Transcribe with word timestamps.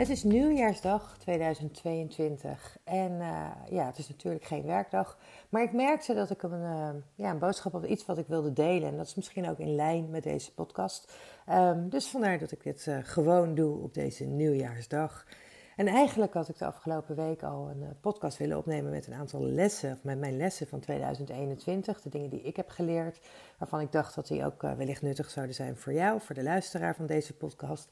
Het 0.00 0.08
is 0.08 0.22
nieuwjaarsdag 0.22 1.18
2022 1.18 2.76
en 2.84 3.12
uh, 3.12 3.46
ja, 3.70 3.86
het 3.86 3.98
is 3.98 4.08
natuurlijk 4.08 4.44
geen 4.44 4.62
werkdag, 4.62 5.18
maar 5.48 5.62
ik 5.62 5.72
merkte 5.72 6.14
dat 6.14 6.30
ik 6.30 6.42
een, 6.42 6.60
uh, 6.60 6.88
ja, 7.14 7.30
een 7.30 7.38
boodschap 7.38 7.72
had, 7.72 7.84
iets 7.84 8.06
wat 8.06 8.18
ik 8.18 8.26
wilde 8.26 8.52
delen 8.52 8.88
en 8.88 8.96
dat 8.96 9.06
is 9.06 9.14
misschien 9.14 9.48
ook 9.48 9.58
in 9.58 9.74
lijn 9.74 10.10
met 10.10 10.22
deze 10.22 10.54
podcast. 10.54 11.12
Um, 11.50 11.88
dus 11.88 12.08
vandaar 12.08 12.38
dat 12.38 12.52
ik 12.52 12.62
dit 12.62 12.86
uh, 12.86 12.98
gewoon 13.02 13.54
doe 13.54 13.82
op 13.82 13.94
deze 13.94 14.24
nieuwjaarsdag. 14.24 15.26
En 15.76 15.86
eigenlijk 15.86 16.34
had 16.34 16.48
ik 16.48 16.58
de 16.58 16.66
afgelopen 16.66 17.16
week 17.16 17.42
al 17.42 17.70
een 17.70 17.96
podcast 18.00 18.38
willen 18.38 18.58
opnemen 18.58 18.90
met 18.90 19.06
een 19.06 19.14
aantal 19.14 19.42
lessen, 19.42 19.92
of 19.92 20.02
met 20.02 20.18
mijn 20.18 20.36
lessen 20.36 20.66
van 20.66 20.80
2021, 20.80 22.00
de 22.00 22.08
dingen 22.08 22.30
die 22.30 22.42
ik 22.42 22.56
heb 22.56 22.68
geleerd, 22.68 23.20
waarvan 23.58 23.80
ik 23.80 23.92
dacht 23.92 24.14
dat 24.14 24.26
die 24.26 24.44
ook 24.44 24.62
wellicht 24.62 25.02
nuttig 25.02 25.30
zouden 25.30 25.54
zijn 25.54 25.76
voor 25.76 25.92
jou, 25.92 26.20
voor 26.20 26.34
de 26.34 26.42
luisteraar 26.42 26.94
van 26.94 27.06
deze 27.06 27.36
podcast. 27.36 27.88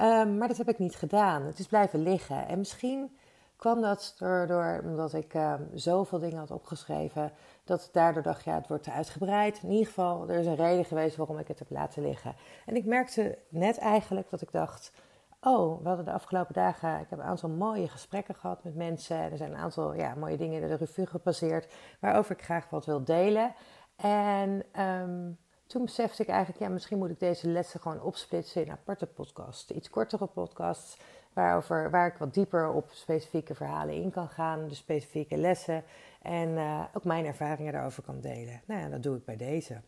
Um, 0.00 0.38
maar 0.38 0.48
dat 0.48 0.56
heb 0.56 0.68
ik 0.68 0.78
niet 0.78 0.96
gedaan. 0.96 1.42
Het 1.42 1.58
is 1.58 1.66
blijven 1.66 2.02
liggen. 2.02 2.48
En 2.48 2.58
misschien 2.58 3.16
kwam 3.56 3.80
dat 3.80 4.14
door, 4.18 4.80
omdat 4.84 5.14
ik 5.14 5.34
um, 5.34 5.70
zoveel 5.74 6.18
dingen 6.18 6.38
had 6.38 6.50
opgeschreven, 6.50 7.32
dat 7.64 7.88
daardoor 7.92 8.22
dacht, 8.22 8.44
ja, 8.44 8.54
het 8.54 8.68
wordt 8.68 8.82
te 8.82 8.92
uitgebreid. 8.92 9.60
In 9.62 9.70
ieder 9.70 9.86
geval, 9.86 10.28
er 10.28 10.38
is 10.38 10.46
een 10.46 10.56
reden 10.56 10.84
geweest 10.84 11.16
waarom 11.16 11.38
ik 11.38 11.48
het 11.48 11.58
heb 11.58 11.70
laten 11.70 12.02
liggen. 12.02 12.34
En 12.66 12.76
ik 12.76 12.84
merkte 12.84 13.38
net 13.48 13.78
eigenlijk 13.78 14.30
dat 14.30 14.40
ik 14.40 14.52
dacht, 14.52 14.92
oh, 15.40 15.82
we 15.82 15.88
hadden 15.88 16.04
de 16.04 16.12
afgelopen 16.12 16.54
dagen, 16.54 17.00
ik 17.00 17.10
heb 17.10 17.18
een 17.18 17.24
aantal 17.24 17.48
mooie 17.48 17.88
gesprekken 17.88 18.34
gehad 18.34 18.64
met 18.64 18.74
mensen. 18.74 19.16
Er 19.16 19.36
zijn 19.36 19.50
een 19.50 19.58
aantal 19.58 19.94
ja, 19.94 20.14
mooie 20.14 20.36
dingen 20.36 20.62
in 20.62 20.68
de 20.68 20.74
revue 20.74 21.06
gepasseerd, 21.06 21.72
waarover 22.00 22.36
ik 22.36 22.42
graag 22.42 22.70
wat 22.70 22.86
wil 22.86 23.04
delen. 23.04 23.54
En 23.96 24.64
um, 24.80 25.38
toen 25.72 25.84
besefte 25.84 26.22
ik 26.22 26.28
eigenlijk, 26.28 26.60
ja, 26.60 26.68
misschien 26.68 26.98
moet 26.98 27.10
ik 27.10 27.20
deze 27.20 27.48
lessen 27.48 27.80
gewoon 27.80 28.02
opsplitsen 28.02 28.64
in 28.64 28.70
aparte 28.70 29.06
podcasts. 29.06 29.70
Iets 29.70 29.90
kortere 29.90 30.26
podcasts, 30.26 30.96
waarover, 31.32 31.90
waar 31.90 32.06
ik 32.06 32.16
wat 32.18 32.34
dieper 32.34 32.72
op 32.72 32.90
specifieke 32.90 33.54
verhalen 33.54 33.94
in 33.94 34.10
kan 34.10 34.28
gaan, 34.28 34.68
de 34.68 34.74
specifieke 34.74 35.36
lessen. 35.36 35.84
En 36.22 36.48
uh, 36.48 36.84
ook 36.92 37.04
mijn 37.04 37.24
ervaringen 37.24 37.72
daarover 37.72 38.02
kan 38.02 38.20
delen. 38.20 38.62
Nou 38.66 38.80
ja, 38.80 38.88
dat 38.88 39.02
doe 39.02 39.16
ik 39.16 39.24
bij 39.24 39.36
deze. 39.36 39.80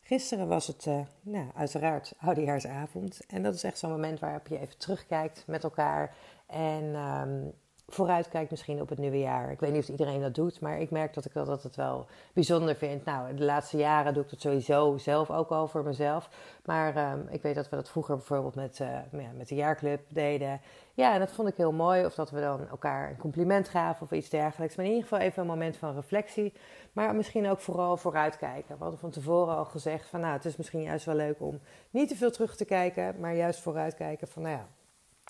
Gisteren 0.00 0.48
was 0.48 0.66
het 0.66 0.86
uh, 0.86 1.00
nou, 1.20 1.50
uiteraard 1.54 2.14
oudejaarsavond. 2.18 3.26
En 3.26 3.42
dat 3.42 3.54
is 3.54 3.64
echt 3.64 3.78
zo'n 3.78 3.90
moment 3.90 4.20
waarop 4.20 4.46
je 4.46 4.58
even 4.58 4.78
terugkijkt 4.78 5.46
met 5.46 5.64
elkaar. 5.64 6.14
En 6.46 6.84
um, 6.94 7.52
vooruitkijkt 7.92 8.50
misschien 8.50 8.80
op 8.80 8.88
het 8.88 8.98
nieuwe 8.98 9.18
jaar. 9.18 9.50
Ik 9.50 9.60
weet 9.60 9.72
niet 9.72 9.82
of 9.82 9.88
iedereen 9.88 10.20
dat 10.20 10.34
doet, 10.34 10.60
maar 10.60 10.80
ik 10.80 10.90
merk 10.90 11.14
dat 11.14 11.24
ik 11.24 11.32
dat 11.32 11.48
altijd 11.48 11.76
wel 11.76 12.06
bijzonder 12.32 12.76
vind. 12.76 13.04
Nou, 13.04 13.34
de 13.34 13.44
laatste 13.44 13.76
jaren 13.76 14.14
doe 14.14 14.22
ik 14.22 14.30
dat 14.30 14.40
sowieso 14.40 14.96
zelf 14.98 15.30
ook 15.30 15.50
al 15.50 15.68
voor 15.68 15.84
mezelf. 15.84 16.28
Maar 16.64 17.12
um, 17.12 17.26
ik 17.30 17.42
weet 17.42 17.54
dat 17.54 17.68
we 17.68 17.76
dat 17.76 17.90
vroeger 17.90 18.16
bijvoorbeeld 18.16 18.54
met, 18.54 18.78
uh, 18.78 18.88
ja, 19.12 19.30
met 19.36 19.48
de 19.48 19.54
jaarclub 19.54 20.00
deden. 20.08 20.60
Ja, 20.94 21.12
en 21.12 21.18
dat 21.18 21.32
vond 21.32 21.48
ik 21.48 21.56
heel 21.56 21.72
mooi. 21.72 22.04
Of 22.04 22.14
dat 22.14 22.30
we 22.30 22.40
dan 22.40 22.68
elkaar 22.68 23.10
een 23.10 23.16
compliment 23.16 23.68
gaven 23.68 24.02
of 24.02 24.12
iets 24.12 24.28
dergelijks. 24.28 24.76
Maar 24.76 24.84
in 24.84 24.90
ieder 24.90 25.08
geval 25.08 25.24
even 25.26 25.42
een 25.42 25.48
moment 25.48 25.76
van 25.76 25.94
reflectie. 25.94 26.52
Maar 26.92 27.14
misschien 27.14 27.48
ook 27.48 27.60
vooral 27.60 27.96
vooruitkijken. 27.96 28.76
We 28.76 28.82
hadden 28.82 29.00
van 29.00 29.10
tevoren 29.10 29.56
al 29.56 29.64
gezegd 29.64 30.08
van 30.08 30.20
nou, 30.20 30.32
het 30.32 30.44
is 30.44 30.56
misschien 30.56 30.82
juist 30.82 31.04
wel 31.04 31.14
leuk 31.14 31.40
om 31.40 31.60
niet 31.90 32.08
te 32.08 32.16
veel 32.16 32.30
terug 32.30 32.56
te 32.56 32.64
kijken. 32.64 33.14
Maar 33.20 33.34
juist 33.34 33.60
vooruitkijken 33.60 34.28
van 34.28 34.42
nou 34.42 34.56
ja, 34.56 34.66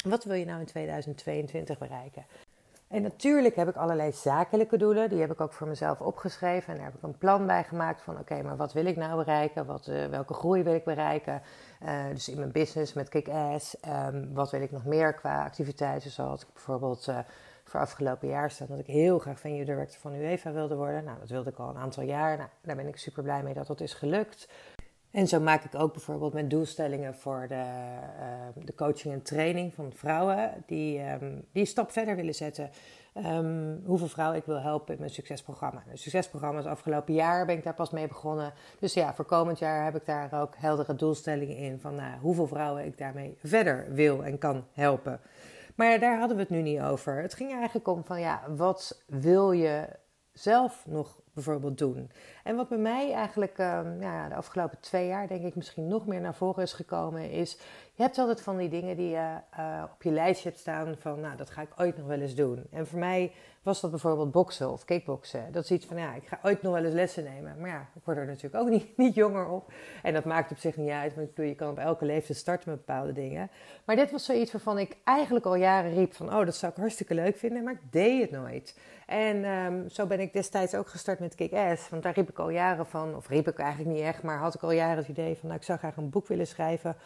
wat 0.05 0.25
wil 0.25 0.35
je 0.35 0.45
nou 0.45 0.61
in 0.61 0.67
2022 0.67 1.79
bereiken? 1.79 2.27
En 2.91 3.03
natuurlijk 3.03 3.57
heb 3.57 3.69
ik 3.69 3.77
allerlei 3.77 4.13
zakelijke 4.13 4.77
doelen. 4.77 5.09
Die 5.09 5.21
heb 5.21 5.33
ik 5.33 5.41
ook 5.41 5.53
voor 5.53 5.67
mezelf 5.67 6.01
opgeschreven. 6.01 6.69
En 6.69 6.77
daar 6.77 6.85
heb 6.85 6.95
ik 6.95 7.03
een 7.03 7.19
plan 7.19 7.47
bij 7.47 7.65
gemaakt 7.65 8.03
van... 8.03 8.19
oké, 8.19 8.43
maar 8.43 8.57
wat 8.57 8.73
wil 8.73 8.87
ik 8.87 8.97
nou 8.97 9.17
bereiken? 9.17 9.67
Wat, 9.67 9.87
uh, 9.87 10.07
welke 10.07 10.35
groei 10.35 10.63
wil 10.63 10.75
ik 10.75 10.85
bereiken? 10.85 11.43
Uh, 11.83 12.09
dus 12.09 12.29
in 12.29 12.39
mijn 12.39 12.53
business 12.53 12.93
met 12.93 13.09
Kick-Ass. 13.09 13.77
Um, 13.89 14.35
wat 14.35 14.51
wil 14.51 14.61
ik 14.61 14.71
nog 14.71 14.85
meer 14.85 15.15
qua 15.15 15.45
activiteiten? 15.45 16.11
Zoals 16.11 16.43
ik 16.43 16.53
bijvoorbeeld 16.53 17.07
uh, 17.09 17.19
voor 17.65 17.81
afgelopen 17.81 18.29
jaar 18.29 18.51
staan... 18.51 18.67
dat 18.67 18.79
ik 18.79 18.87
heel 18.87 19.19
graag 19.19 19.41
venue 19.41 19.65
director 19.65 20.01
van 20.01 20.15
UEFA 20.15 20.53
wilde 20.53 20.77
worden. 20.77 21.05
Nou, 21.05 21.19
dat 21.19 21.29
wilde 21.29 21.51
ik 21.51 21.59
al 21.59 21.69
een 21.69 21.79
aantal 21.79 22.03
jaar. 22.03 22.37
Nou, 22.37 22.49
daar 22.63 22.77
ben 22.77 22.89
ik 22.89 22.97
super 22.97 23.23
blij 23.23 23.43
mee 23.43 23.55
dat 23.55 23.67
dat 23.67 23.81
is 23.81 23.95
gelukt. 23.95 24.49
En 25.11 25.29
zo 25.29 25.41
maak 25.41 25.65
ik 25.65 25.75
ook 25.75 25.93
bijvoorbeeld 25.93 26.33
mijn 26.33 26.49
doelstellingen 26.49 27.15
voor 27.15 27.47
de, 27.49 27.55
uh, 27.55 28.65
de 28.65 28.75
coaching 28.75 29.15
en 29.15 29.23
training 29.23 29.75
van 29.75 29.93
vrouwen 29.93 30.65
die, 30.67 31.01
um, 31.01 31.45
die 31.53 31.63
een 31.63 31.67
stap 31.67 31.91
verder 31.91 32.17
willen 32.17 32.35
zetten. 32.35 32.71
Um, 33.15 33.83
hoeveel 33.85 34.09
vrouwen 34.09 34.39
ik 34.39 34.45
wil 34.45 34.61
helpen 34.61 34.95
in 34.95 35.01
mijn 35.01 35.13
succesprogramma. 35.13 35.83
Een 35.91 35.99
succesprogramma 35.99 36.59
het 36.59 36.67
afgelopen 36.67 37.15
jaar 37.15 37.47
ben 37.47 37.57
ik 37.57 37.65
daar 37.65 37.75
pas 37.75 37.91
mee 37.91 38.09
begonnen. 38.09 38.53
Dus 38.79 38.95
ja, 38.95 39.15
voor 39.15 39.25
komend 39.25 39.59
jaar 39.59 39.85
heb 39.85 39.97
ik 39.97 40.07
daar 40.07 40.41
ook 40.41 40.55
heldere 40.57 40.95
doelstellingen 40.95 41.57
in 41.57 41.81
van 41.81 41.95
nou, 41.95 42.21
hoeveel 42.21 42.47
vrouwen 42.47 42.85
ik 42.85 42.99
daarmee 42.99 43.37
verder 43.43 43.87
wil 43.89 44.25
en 44.25 44.39
kan 44.39 44.65
helpen. 44.73 45.21
Maar 45.75 45.99
daar 45.99 46.19
hadden 46.19 46.37
we 46.37 46.43
het 46.43 46.51
nu 46.51 46.63
niet 46.63 46.81
over. 46.81 47.23
Het 47.23 47.35
ging 47.35 47.53
eigenlijk 47.53 47.89
om 47.89 48.05
van 48.05 48.21
ja, 48.21 48.43
wat 48.57 49.03
wil 49.07 49.53
je 49.53 49.89
zelf 50.33 50.85
nog 50.87 51.20
bijvoorbeeld 51.33 51.79
doen. 51.79 52.11
En 52.45 52.57
wat 52.57 52.69
bij 52.69 52.79
mij 52.79 53.13
eigenlijk 53.13 53.59
um, 53.59 54.01
ja, 54.01 54.29
de 54.29 54.35
afgelopen 54.35 54.81
twee 54.81 55.07
jaar, 55.07 55.29
denk 55.29 55.45
ik, 55.45 55.55
misschien 55.55 55.89
nog 55.89 56.07
meer 56.07 56.21
naar 56.21 56.35
voren 56.35 56.63
is 56.63 56.73
gekomen, 56.73 57.31
is 57.31 57.59
je 57.95 58.03
hebt 58.03 58.19
altijd 58.19 58.41
van 58.41 58.57
die 58.57 58.69
dingen 58.69 58.97
die 58.97 59.09
je 59.09 59.37
uh, 59.59 59.83
op 59.93 60.03
je 60.03 60.11
lijstje 60.11 60.49
hebt 60.49 60.61
staan 60.61 60.97
van, 60.97 61.21
nou, 61.21 61.37
dat 61.37 61.51
ga 61.51 61.63
ik 61.63 61.73
ooit 61.77 61.97
nog 61.97 62.07
wel 62.07 62.21
eens 62.21 62.35
doen. 62.35 62.67
En 62.71 62.87
voor 62.87 62.99
mij 62.99 63.33
was 63.63 63.81
dat 63.81 63.91
bijvoorbeeld 63.91 64.31
boksen 64.31 64.71
of 64.71 64.85
kickboksen. 64.85 65.53
Dat 65.53 65.65
is 65.65 65.71
iets 65.71 65.87
van, 65.87 65.97
ja, 65.97 66.15
ik 66.15 66.27
ga 66.27 66.39
ooit 66.43 66.63
nog 66.63 66.73
wel 66.73 66.85
eens 66.85 66.95
lessen 66.95 67.25
nemen. 67.25 67.61
Maar 67.61 67.71
ja, 67.71 67.89
ik 67.95 68.05
word 68.05 68.17
er 68.17 68.27
natuurlijk 68.27 68.55
ook 68.55 68.69
niet, 68.79 68.97
niet 68.97 69.15
jonger 69.15 69.49
op. 69.49 69.73
En 70.03 70.13
dat 70.13 70.25
maakt 70.25 70.51
op 70.51 70.59
zich 70.59 70.77
niet 70.77 70.91
uit, 70.91 71.15
want 71.15 71.29
ik 71.29 71.35
bedoel, 71.35 71.51
je 71.51 71.57
kan 71.57 71.71
op 71.71 71.79
elke 71.79 72.05
leeftijd 72.05 72.39
starten 72.39 72.71
met 72.71 72.87
bepaalde 72.87 73.13
dingen. 73.13 73.51
Maar 73.85 73.97
dit 73.97 74.11
was 74.11 74.25
zoiets 74.25 74.53
waarvan 74.53 74.79
ik 74.79 74.97
eigenlijk 75.05 75.47
al 75.47 75.55
jaren 75.55 75.95
riep 75.95 76.15
van, 76.15 76.35
oh, 76.35 76.45
dat 76.45 76.55
zou 76.55 76.73
ik 76.73 76.79
hartstikke 76.79 77.15
leuk 77.15 77.37
vinden, 77.37 77.65
maar 77.65 77.73
ik 77.73 77.93
deed 77.93 78.21
het 78.21 78.31
nooit. 78.31 78.79
En 79.07 79.45
um, 79.45 79.89
zo 79.89 80.07
ben 80.07 80.21
ik 80.21 80.33
destijds 80.33 80.75
ook 80.75 80.89
gestart 80.89 81.19
met 81.19 81.35
Kick-Ass. 81.35 81.89
Want 81.89 82.03
daar 82.03 82.15
riep 82.15 82.29
ik 82.29 82.39
al 82.39 82.51
jaren 82.51 82.87
van, 82.87 83.17
of 83.17 83.29
riep 83.29 83.49
ik 83.49 83.59
eigenlijk 83.59 83.95
niet 83.95 84.05
echt, 84.05 84.23
maar 84.23 84.39
had 84.39 84.55
ik 84.55 84.63
al 84.63 84.73
jaren 84.73 84.97
het 84.97 85.09
idee 85.09 85.37
van, 85.37 85.49
nou, 85.49 85.61
ik 85.61 85.67
zou 85.67 85.79
graag 85.79 85.97
een 85.97 86.11
boek 86.11 86.27
willen 86.27 86.47
schrijven 86.47 86.97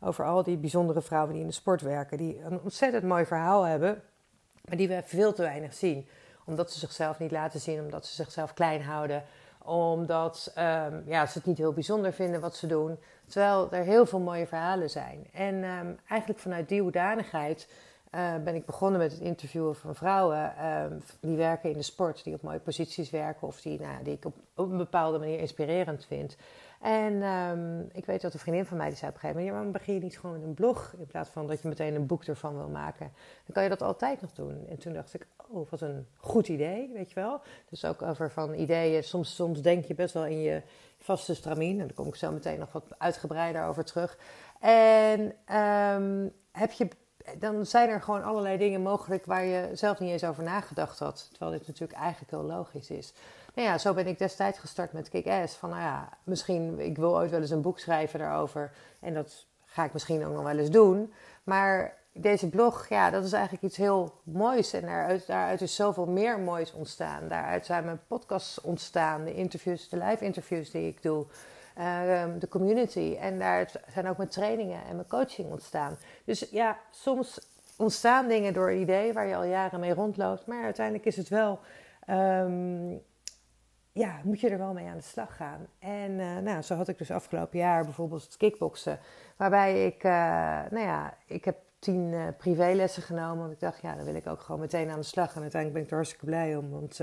over 0.00 0.24
al 0.24 0.42
die 0.42 0.56
bijzondere 0.56 1.02
vrouwen 1.02 1.32
die 1.32 1.40
in 1.40 1.48
de 1.48 1.54
sport 1.54 1.80
werken. 1.80 2.18
Die 2.18 2.40
een 2.40 2.60
ontzettend 2.60 3.04
mooi 3.04 3.24
verhaal 3.24 3.62
hebben, 3.62 4.02
maar 4.68 4.76
die 4.76 4.88
we 4.88 5.02
veel 5.04 5.32
te 5.32 5.42
weinig 5.42 5.74
zien. 5.74 6.06
Omdat 6.44 6.72
ze 6.72 6.78
zichzelf 6.78 7.18
niet 7.18 7.30
laten 7.30 7.60
zien, 7.60 7.80
omdat 7.80 8.06
ze 8.06 8.14
zichzelf 8.14 8.54
klein 8.54 8.82
houden. 8.82 9.24
Omdat 9.64 10.52
um, 10.58 11.02
ja, 11.06 11.26
ze 11.26 11.38
het 11.38 11.46
niet 11.46 11.58
heel 11.58 11.72
bijzonder 11.72 12.12
vinden 12.12 12.40
wat 12.40 12.56
ze 12.56 12.66
doen. 12.66 12.98
Terwijl 13.26 13.72
er 13.72 13.84
heel 13.84 14.06
veel 14.06 14.20
mooie 14.20 14.46
verhalen 14.46 14.90
zijn. 14.90 15.26
En 15.32 15.54
um, 15.54 15.98
eigenlijk 16.08 16.40
vanuit 16.40 16.68
die 16.68 16.82
hoedanigheid 16.82 17.68
uh, 18.14 18.34
ben 18.44 18.54
ik 18.54 18.66
begonnen 18.66 19.00
met 19.00 19.12
het 19.12 19.20
interviewen 19.20 19.74
van 19.76 19.94
vrouwen 19.94 20.52
uh, 20.58 20.84
die 21.20 21.36
werken 21.36 21.70
in 21.70 21.76
de 21.76 21.82
sport, 21.82 22.24
die 22.24 22.34
op 22.34 22.42
mooie 22.42 22.58
posities 22.58 23.10
werken 23.10 23.46
of 23.46 23.60
die, 23.60 23.80
nou, 23.80 24.04
die 24.04 24.12
ik 24.12 24.24
op, 24.24 24.34
een 24.54 24.76
bepaalde 24.76 25.18
manier 25.18 25.38
inspirerend 25.38 26.04
vind. 26.04 26.36
En 26.84 27.22
um, 27.22 27.88
ik 27.92 28.06
weet 28.06 28.20
dat 28.20 28.34
een 28.34 28.40
vriendin 28.40 28.66
van 28.66 28.76
mij 28.76 28.88
die 28.88 28.96
zei 28.96 29.10
op 29.10 29.14
een 29.14 29.20
gegeven 29.20 29.42
moment: 29.42 29.58
ja, 29.58 29.62
maar 29.64 29.80
begin 29.80 29.94
je 29.94 30.00
niet 30.00 30.18
gewoon 30.18 30.36
met 30.38 30.44
een 30.48 30.54
blog 30.54 30.94
in 30.98 31.06
plaats 31.06 31.30
van 31.30 31.46
dat 31.46 31.62
je 31.62 31.68
meteen 31.68 31.94
een 31.94 32.06
boek 32.06 32.24
ervan 32.24 32.56
wil 32.56 32.68
maken? 32.68 33.12
Dan 33.44 33.54
kan 33.54 33.62
je 33.62 33.68
dat 33.68 33.82
altijd 33.82 34.20
nog 34.20 34.32
doen. 34.32 34.66
En 34.68 34.78
toen 34.78 34.92
dacht 34.92 35.14
ik: 35.14 35.26
oh, 35.48 35.70
wat 35.70 35.80
een 35.80 36.06
goed 36.16 36.48
idee, 36.48 36.90
weet 36.92 37.08
je 37.08 37.14
wel. 37.14 37.40
Dus 37.70 37.84
ook 37.84 38.02
over 38.02 38.30
van 38.30 38.54
ideeën. 38.54 39.04
Soms, 39.04 39.34
soms 39.34 39.62
denk 39.62 39.84
je 39.84 39.94
best 39.94 40.14
wel 40.14 40.26
in 40.26 40.40
je 40.40 40.62
vaste 40.98 41.34
stramien. 41.34 41.80
En 41.80 41.86
daar 41.86 41.96
kom 41.96 42.06
ik 42.06 42.14
zo 42.14 42.32
meteen 42.32 42.58
nog 42.58 42.72
wat 42.72 42.94
uitgebreider 42.98 43.64
over 43.64 43.84
terug. 43.84 44.18
En 44.60 45.20
um, 45.56 46.32
heb 46.52 46.72
je 46.72 46.88
dan 47.38 47.66
zijn 47.66 47.88
er 47.88 48.02
gewoon 48.02 48.22
allerlei 48.22 48.58
dingen 48.58 48.80
mogelijk 48.80 49.26
waar 49.26 49.44
je 49.44 49.70
zelf 49.72 49.98
niet 49.98 50.10
eens 50.10 50.24
over 50.24 50.42
nagedacht 50.42 50.98
had. 50.98 51.28
Terwijl 51.30 51.50
dit 51.50 51.66
natuurlijk 51.66 51.98
eigenlijk 51.98 52.30
heel 52.30 52.42
logisch 52.42 52.90
is. 52.90 53.12
Nou 53.54 53.68
ja, 53.68 53.78
zo 53.78 53.94
ben 53.94 54.06
ik 54.06 54.18
destijds 54.18 54.58
gestart 54.58 54.92
met 54.92 55.08
Kick-Ass. 55.08 55.54
Van 55.54 55.70
nou 55.70 55.82
ja, 55.82 56.08
misschien, 56.24 56.80
ik 56.80 56.96
wil 56.96 57.16
ooit 57.16 57.30
wel 57.30 57.40
eens 57.40 57.50
een 57.50 57.62
boek 57.62 57.78
schrijven 57.78 58.18
daarover. 58.18 58.72
En 59.00 59.14
dat 59.14 59.46
ga 59.64 59.84
ik 59.84 59.92
misschien 59.92 60.26
ook 60.26 60.32
nog 60.32 60.42
wel 60.42 60.58
eens 60.58 60.70
doen. 60.70 61.12
Maar 61.44 61.96
deze 62.12 62.48
blog, 62.48 62.88
ja, 62.88 63.10
dat 63.10 63.24
is 63.24 63.32
eigenlijk 63.32 63.64
iets 63.64 63.76
heel 63.76 64.20
moois. 64.22 64.72
En 64.72 64.80
daaruit, 65.26 65.60
is 65.60 65.74
zoveel 65.74 66.06
meer 66.06 66.38
moois 66.38 66.72
ontstaan. 66.72 67.28
Daaruit 67.28 67.66
zijn 67.66 67.84
mijn 67.84 68.00
podcasts 68.06 68.60
ontstaan, 68.60 69.24
de 69.24 69.34
interviews, 69.34 69.88
de 69.88 69.96
live 69.96 70.24
interviews 70.24 70.70
die 70.70 70.88
ik 70.88 71.02
doe. 71.02 71.26
Ehm, 71.74 72.38
de 72.38 72.48
community. 72.48 73.16
En 73.20 73.38
daar 73.38 73.70
zijn 73.92 74.08
ook 74.08 74.16
mijn 74.16 74.28
trainingen 74.28 74.84
en 74.84 74.96
mijn 74.96 75.08
coaching 75.08 75.50
ontstaan. 75.50 75.96
Dus 76.24 76.48
ja, 76.50 76.78
soms 76.90 77.40
ontstaan 77.76 78.28
dingen 78.28 78.52
door 78.52 78.72
idee 78.72 79.12
waar 79.12 79.26
je 79.26 79.36
al 79.36 79.44
jaren 79.44 79.80
mee 79.80 79.94
rondloopt. 79.94 80.46
Maar 80.46 80.64
uiteindelijk 80.64 81.06
is 81.06 81.16
het 81.16 81.28
wel. 81.28 81.60
Ehm, 82.06 82.92
ja, 83.92 84.20
moet 84.24 84.40
je 84.40 84.48
er 84.48 84.58
wel 84.58 84.72
mee 84.72 84.88
aan 84.88 84.96
de 84.96 85.02
slag 85.02 85.36
gaan. 85.36 85.66
En 85.78 86.10
uh, 86.10 86.38
nou, 86.38 86.62
zo 86.62 86.74
had 86.74 86.88
ik 86.88 86.98
dus 86.98 87.10
afgelopen 87.10 87.58
jaar 87.58 87.84
bijvoorbeeld 87.84 88.22
het 88.22 88.36
kickboksen. 88.36 88.98
Waarbij 89.36 89.86
ik, 89.86 90.04
uh, 90.04 90.12
nou 90.70 90.86
ja, 90.86 91.14
ik 91.26 91.44
heb 91.44 91.56
tien 91.78 92.12
uh, 92.12 92.22
privélessen 92.38 93.02
genomen. 93.02 93.38
Want 93.38 93.52
ik 93.52 93.60
dacht, 93.60 93.80
ja, 93.80 93.94
dan 93.94 94.04
wil 94.04 94.14
ik 94.14 94.26
ook 94.26 94.40
gewoon 94.40 94.60
meteen 94.60 94.90
aan 94.90 94.98
de 94.98 95.04
slag. 95.04 95.34
En 95.34 95.42
uiteindelijk 95.42 95.72
ben 95.72 95.82
ik 95.82 95.90
er 95.90 95.96
hartstikke 95.96 96.26
blij 96.26 96.56
om. 96.56 96.70
Want 96.70 97.00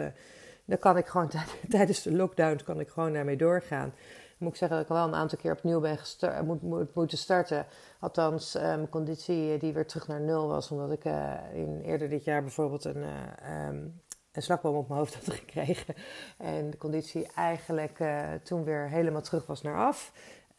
dan 0.65 0.79
kan 0.79 0.97
ik 0.97 1.05
gewoon 1.05 1.31
tijdens 1.69 2.01
de 2.01 2.11
lockdown 2.11 2.59
kan 2.65 2.79
ik 2.79 2.89
gewoon 2.89 3.13
daarmee 3.13 3.37
doorgaan. 3.37 3.93
Moet 4.41 4.51
ik 4.51 4.57
zeggen 4.57 4.77
dat 4.77 4.85
ik 4.85 4.93
wel 4.93 5.07
een 5.07 5.15
aantal 5.15 5.37
keer 5.37 5.51
opnieuw 5.51 5.79
ben 5.79 5.97
gestart, 5.97 6.45
moet, 6.45 6.61
moet, 6.61 6.95
moeten 6.95 7.17
starten. 7.17 7.65
Althans, 7.99 8.53
mijn 8.53 8.89
conditie 8.89 9.57
die 9.57 9.73
weer 9.73 9.87
terug 9.87 10.07
naar 10.07 10.21
nul 10.21 10.47
was. 10.47 10.71
Omdat 10.71 10.91
ik 10.91 11.05
in, 11.53 11.81
eerder 11.81 12.09
dit 12.09 12.23
jaar 12.23 12.41
bijvoorbeeld 12.41 12.85
een... 12.85 13.05
Um, 13.67 14.01
een 14.31 14.41
slagboom 14.41 14.75
op 14.75 14.87
mijn 14.87 14.99
hoofd 14.99 15.15
had 15.25 15.33
gekregen. 15.33 15.95
En 16.37 16.69
de 16.69 16.77
conditie 16.77 17.27
eigenlijk 17.35 17.99
uh, 17.99 18.33
toen 18.43 18.63
weer 18.63 18.89
helemaal 18.89 19.21
terug 19.21 19.45
was 19.45 19.61
naar 19.61 19.85
af. 19.85 20.11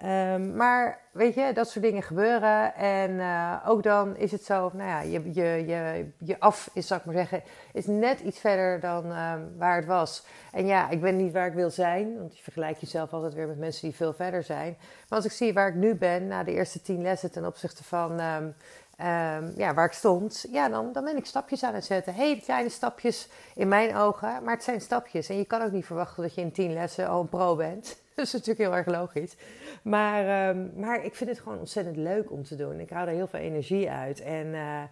Um, 0.05 0.57
maar 0.57 1.01
weet 1.13 1.35
je, 1.35 1.53
dat 1.53 1.71
soort 1.71 1.85
dingen 1.85 2.03
gebeuren. 2.03 2.75
En 2.75 3.11
uh, 3.11 3.57
ook 3.67 3.83
dan 3.83 4.17
is 4.17 4.33
het 4.33 4.45
zo, 4.45 4.71
nou 4.75 4.89
ja, 4.89 5.01
je, 5.01 5.33
je, 5.33 5.65
je, 5.67 6.11
je 6.19 6.41
af 6.41 6.71
is, 6.73 6.87
zal 6.87 6.97
ik 6.97 7.05
maar 7.05 7.15
zeggen, 7.15 7.43
is 7.73 7.87
net 7.87 8.21
iets 8.21 8.39
verder 8.39 8.81
dan 8.81 9.05
um, 9.05 9.59
waar 9.59 9.77
het 9.77 9.87
was. 9.87 10.27
En 10.53 10.67
ja, 10.67 10.91
ik 10.91 11.01
ben 11.01 11.17
niet 11.17 11.33
waar 11.33 11.47
ik 11.47 11.53
wil 11.53 11.71
zijn, 11.71 12.19
want 12.19 12.37
je 12.37 12.43
vergelijkt 12.43 12.81
jezelf 12.81 13.13
altijd 13.13 13.35
weer 13.35 13.47
met 13.47 13.59
mensen 13.59 13.89
die 13.89 13.97
veel 13.97 14.13
verder 14.13 14.43
zijn. 14.43 14.77
Maar 15.09 15.19
als 15.19 15.25
ik 15.25 15.33
zie 15.33 15.53
waar 15.53 15.69
ik 15.69 15.75
nu 15.75 15.95
ben, 15.95 16.27
na 16.27 16.45
de 16.45 16.53
eerste 16.53 16.83
tien 16.83 17.03
lessen 17.03 17.33
ten 17.33 17.47
opzichte 17.47 17.85
van 17.85 18.21
um, 18.21 18.55
um, 19.03 19.53
ja, 19.57 19.75
waar 19.75 19.87
ik 19.87 19.93
stond, 19.93 20.47
ja, 20.51 20.69
dan, 20.69 20.93
dan 20.93 21.05
ben 21.05 21.17
ik 21.17 21.27
stapjes 21.27 21.63
aan 21.63 21.75
het 21.75 21.85
zetten. 21.85 22.15
Hele 22.15 22.41
kleine 22.41 22.69
stapjes 22.69 23.29
in 23.55 23.69
mijn 23.69 23.97
ogen, 23.97 24.45
maar 24.45 24.55
het 24.55 24.65
zijn 24.65 24.81
stapjes. 24.81 25.29
En 25.29 25.37
je 25.37 25.45
kan 25.45 25.63
ook 25.63 25.73
niet 25.73 25.87
verwachten 25.87 26.23
dat 26.23 26.35
je 26.35 26.41
in 26.41 26.53
tien 26.53 26.73
lessen 26.73 27.09
al 27.09 27.21
een 27.21 27.29
pro 27.29 27.57
bent. 27.57 28.01
Dat 28.15 28.27
is 28.27 28.33
natuurlijk 28.33 28.59
heel 28.59 28.77
erg 28.77 28.87
logisch. 28.87 29.37
Maar, 29.83 30.49
um, 30.49 30.73
maar 30.77 31.05
ik 31.05 31.15
vind 31.15 31.31
het 31.31 31.39
gewoon 31.39 31.59
ontzettend 31.59 31.97
leuk 31.97 32.31
om 32.31 32.43
te 32.45 32.57
doen. 32.57 32.81
Ik 32.81 32.91
hou 32.91 33.09
er 33.09 33.15
heel 33.15 33.27
veel 33.27 33.41
energie 33.41 33.91
uit. 33.91 34.21
En 34.21 34.47
uh, 34.47 34.83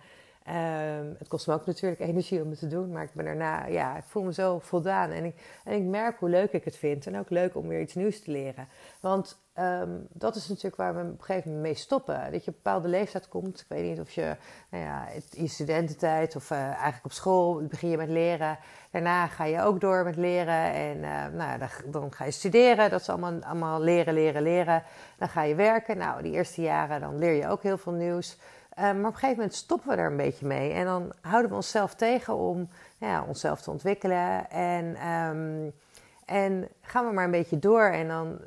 um, 0.98 1.16
het 1.18 1.28
kost 1.28 1.46
me 1.46 1.54
ook 1.54 1.66
natuurlijk 1.66 2.00
energie 2.10 2.42
om 2.42 2.50
het 2.50 2.58
te 2.58 2.66
doen. 2.66 2.92
Maar 2.92 3.02
ik 3.02 3.12
ben 3.12 3.24
daarna, 3.24 3.66
ja, 3.66 3.96
ik 3.96 4.04
voel 4.06 4.22
me 4.22 4.32
zo 4.32 4.58
voldaan. 4.58 5.10
En 5.10 5.24
ik, 5.24 5.34
en 5.64 5.72
ik 5.72 5.82
merk 5.82 6.18
hoe 6.18 6.28
leuk 6.28 6.52
ik 6.52 6.64
het 6.64 6.76
vind. 6.76 7.06
En 7.06 7.18
ook 7.18 7.30
leuk 7.30 7.56
om 7.56 7.68
weer 7.68 7.80
iets 7.80 7.94
nieuws 7.94 8.20
te 8.20 8.30
leren. 8.30 8.68
Want 9.00 9.38
Um, 9.60 10.06
dat 10.12 10.36
is 10.36 10.48
natuurlijk 10.48 10.76
waar 10.76 10.94
we 10.94 11.00
op 11.00 11.06
een 11.06 11.24
gegeven 11.24 11.50
moment 11.50 11.66
mee 11.66 11.74
stoppen. 11.74 12.32
Dat 12.32 12.44
je 12.44 12.50
op 12.50 12.56
een 12.56 12.60
bepaalde 12.62 12.88
leeftijd 12.88 13.28
komt. 13.28 13.60
Ik 13.60 13.66
weet 13.68 13.88
niet 13.90 14.00
of 14.00 14.10
je 14.10 14.36
nou 14.70 14.84
ja, 14.84 15.08
in 15.30 15.48
studententijd 15.48 16.36
of 16.36 16.50
uh, 16.50 16.58
eigenlijk 16.58 17.04
op 17.04 17.12
school 17.12 17.62
begin 17.62 17.88
je 17.88 17.96
met 17.96 18.08
leren. 18.08 18.58
Daarna 18.90 19.26
ga 19.26 19.44
je 19.44 19.62
ook 19.62 19.80
door 19.80 20.04
met 20.04 20.16
leren. 20.16 20.72
En 20.72 20.96
uh, 20.96 21.26
nou, 21.26 21.58
dan, 21.58 21.68
dan, 21.84 22.12
ga 22.12 22.24
je 22.24 22.30
studeren. 22.30 22.90
Dat 22.90 23.00
is 23.00 23.08
allemaal, 23.08 23.42
allemaal 23.42 23.80
leren, 23.80 24.14
leren, 24.14 24.42
leren. 24.42 24.82
Dan 25.18 25.28
ga 25.28 25.42
je 25.42 25.54
werken. 25.54 25.98
Nou, 25.98 26.22
die 26.22 26.32
eerste 26.32 26.62
jaren 26.62 27.00
dan 27.00 27.18
leer 27.18 27.34
je 27.34 27.48
ook 27.48 27.62
heel 27.62 27.78
veel 27.78 27.92
nieuws. 27.92 28.36
Um, 28.78 28.84
maar 28.84 28.94
op 28.94 29.04
een 29.04 29.12
gegeven 29.12 29.36
moment 29.36 29.54
stoppen 29.54 29.88
we 29.88 29.96
er 29.96 30.10
een 30.10 30.16
beetje 30.16 30.46
mee. 30.46 30.72
En 30.72 30.84
dan 30.84 31.12
houden 31.20 31.50
we 31.50 31.56
onszelf 31.56 31.94
tegen 31.94 32.36
om 32.36 32.68
nou 32.98 33.12
ja, 33.12 33.24
onszelf 33.28 33.60
te 33.62 33.70
ontwikkelen. 33.70 34.50
En... 34.50 35.08
Um, 35.08 35.72
en 36.30 36.68
gaan 36.80 37.06
we 37.06 37.12
maar 37.12 37.24
een 37.24 37.30
beetje 37.30 37.58
door 37.58 37.82
en 37.82 38.08
dan, 38.08 38.38